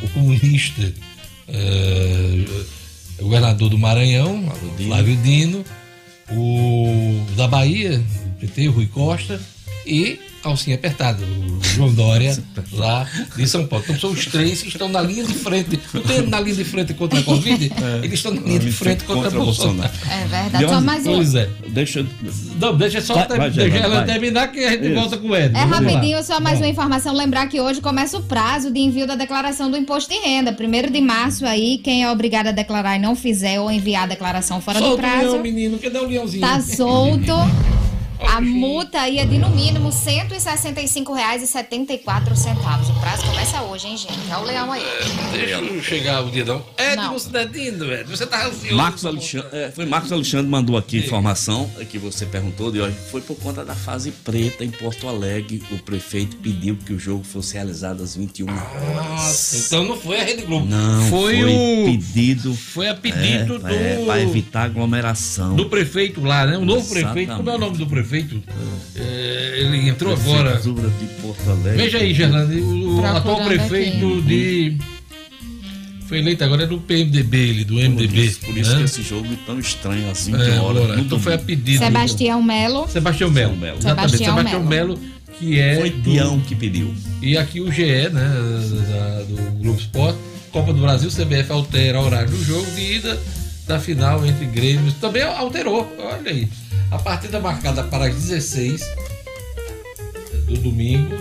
[0.03, 0.93] O comunista,
[1.47, 2.45] eh,
[3.21, 4.53] o governador do Maranhão,
[4.85, 5.65] Flávio Dino,
[6.33, 9.41] o da Bahia, o PT, o Rui Costa,
[9.87, 10.19] e
[10.49, 12.37] calcinha apertada, o João Dória,
[12.73, 13.85] lá de São Paulo.
[13.87, 15.79] Então são os três que estão na linha de frente.
[15.93, 17.71] Não tem na linha de frente contra a Covid,
[18.03, 19.93] eles estão na linha de frente contra, Bolsonaro.
[20.11, 21.17] É verdade, só mais um.
[21.17, 21.51] Pois é.
[21.69, 22.07] Deixa.
[22.59, 24.07] Não, deixa só Vai, ter- vai, deixa ela vai.
[24.07, 24.95] terminar que a gente Isso.
[24.95, 25.55] volta com o Ed.
[25.55, 25.91] É Vamos lá.
[25.93, 27.15] rapidinho, só mais uma informação.
[27.15, 30.53] Lembrar que hoje começa o prazo de envio da declaração do imposto de renda.
[30.53, 34.07] Primeiro de março aí, quem é obrigado a declarar e não fizer ou enviar a
[34.07, 35.79] declaração fora do Solta o prazo, leão, menino.
[35.79, 36.41] Cadê o leãozinho?
[36.41, 37.33] tá solto.
[38.27, 42.91] A multa aí é de no mínimo R$ 165,74.
[42.91, 44.19] O prazo começa hoje, hein, gente?
[44.31, 44.83] Olha o leão aí.
[45.33, 46.65] Deixa eu chegar o dia não.
[46.77, 47.13] Ed, Não.
[47.13, 48.09] você tá indo, Ed.
[48.11, 48.77] Você tá ansioso.
[48.77, 52.97] Marcos Alexandre, é, foi Marcos Alexandre mandou aqui informação é, que você perguntou de hoje.
[53.11, 55.63] Foi por conta da fase preta em Porto Alegre.
[55.71, 58.95] O prefeito pediu que o jogo fosse realizado às 21 horas.
[58.95, 60.67] Nossa, então não foi a Rede Globo.
[60.67, 61.85] Não, foi, foi, o.
[61.87, 62.55] pedido.
[62.55, 63.69] Foi a pedido do.
[63.69, 65.55] É, para evitar aglomeração.
[65.55, 66.59] Do prefeito lá, né?
[66.59, 67.13] O novo Exatamente.
[67.13, 67.37] prefeito.
[67.37, 68.08] Como é o nome do prefeito?
[68.97, 70.57] É, ele entrou agora.
[70.59, 70.71] De
[71.21, 71.77] Porto Alegre.
[71.83, 74.77] Veja aí, Gerlane, o, atual prefeito de.
[76.07, 78.31] Foi eleito agora é do PMDB, ele, do MDB.
[78.47, 78.79] Por isso né?
[78.79, 80.99] que esse jogo é tão estranho às 20 É, horas.
[80.99, 81.79] então foi a pedido.
[81.85, 82.89] Sebastião Melo.
[82.89, 83.55] Sebastião Melo.
[83.55, 84.99] Exatamente, Sebastião Sebastião Melo.
[85.39, 85.77] Que é.
[85.77, 86.95] Foi do- Tião que pediu.
[87.21, 88.11] E aqui o GE, né,
[88.89, 90.19] da- do Globo Esporte,
[90.51, 93.21] Copa do Brasil, CBF altera o horário do jogo de ida
[93.69, 94.95] da final entre Grêmios.
[94.95, 96.49] Também alterou, olha aí.
[96.91, 98.83] A partida marcada para as 16
[100.47, 101.15] do domingo.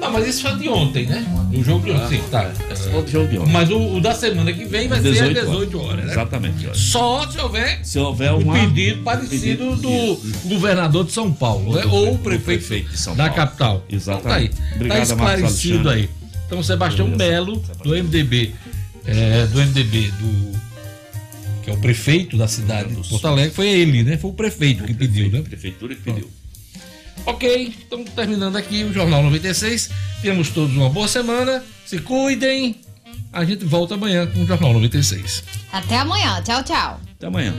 [0.00, 1.24] Não, mas isso foi de ontem, né?
[1.52, 2.50] O jogo de ontem, sim, tá.
[2.92, 3.52] O jogo de ontem.
[3.52, 6.12] Mas o, o da semana que vem vai ser às 18 horas, né?
[6.12, 6.78] Exatamente.
[6.78, 11.84] Só se houver Se houver um pedido parecido do governador de São Paulo, né?
[11.86, 13.36] ou o prefeito, prefeito de São da Paulo.
[13.36, 13.84] capital.
[13.88, 14.46] Exatamente.
[14.54, 14.74] Então tá aí.
[14.76, 16.10] Obrigado, tá esclarecido aí.
[16.46, 17.30] Então, Sebastião Beleza.
[17.30, 18.52] Melo, do MDB,
[19.06, 20.71] é, do MDB, do,
[21.62, 24.18] que é o prefeito da cidade de Porto Alegre, foi ele, né?
[24.18, 25.42] Foi o prefeito que pediu, né?
[25.42, 26.30] Prefeitura que pediu.
[27.24, 29.90] Ok, então terminando aqui o Jornal 96.
[30.20, 31.62] Temos todos uma boa semana.
[31.86, 32.76] Se cuidem.
[33.32, 35.44] A gente volta amanhã com o Jornal 96.
[35.72, 36.42] Até amanhã.
[36.42, 37.00] Tchau, tchau.
[37.16, 37.54] Até amanhã.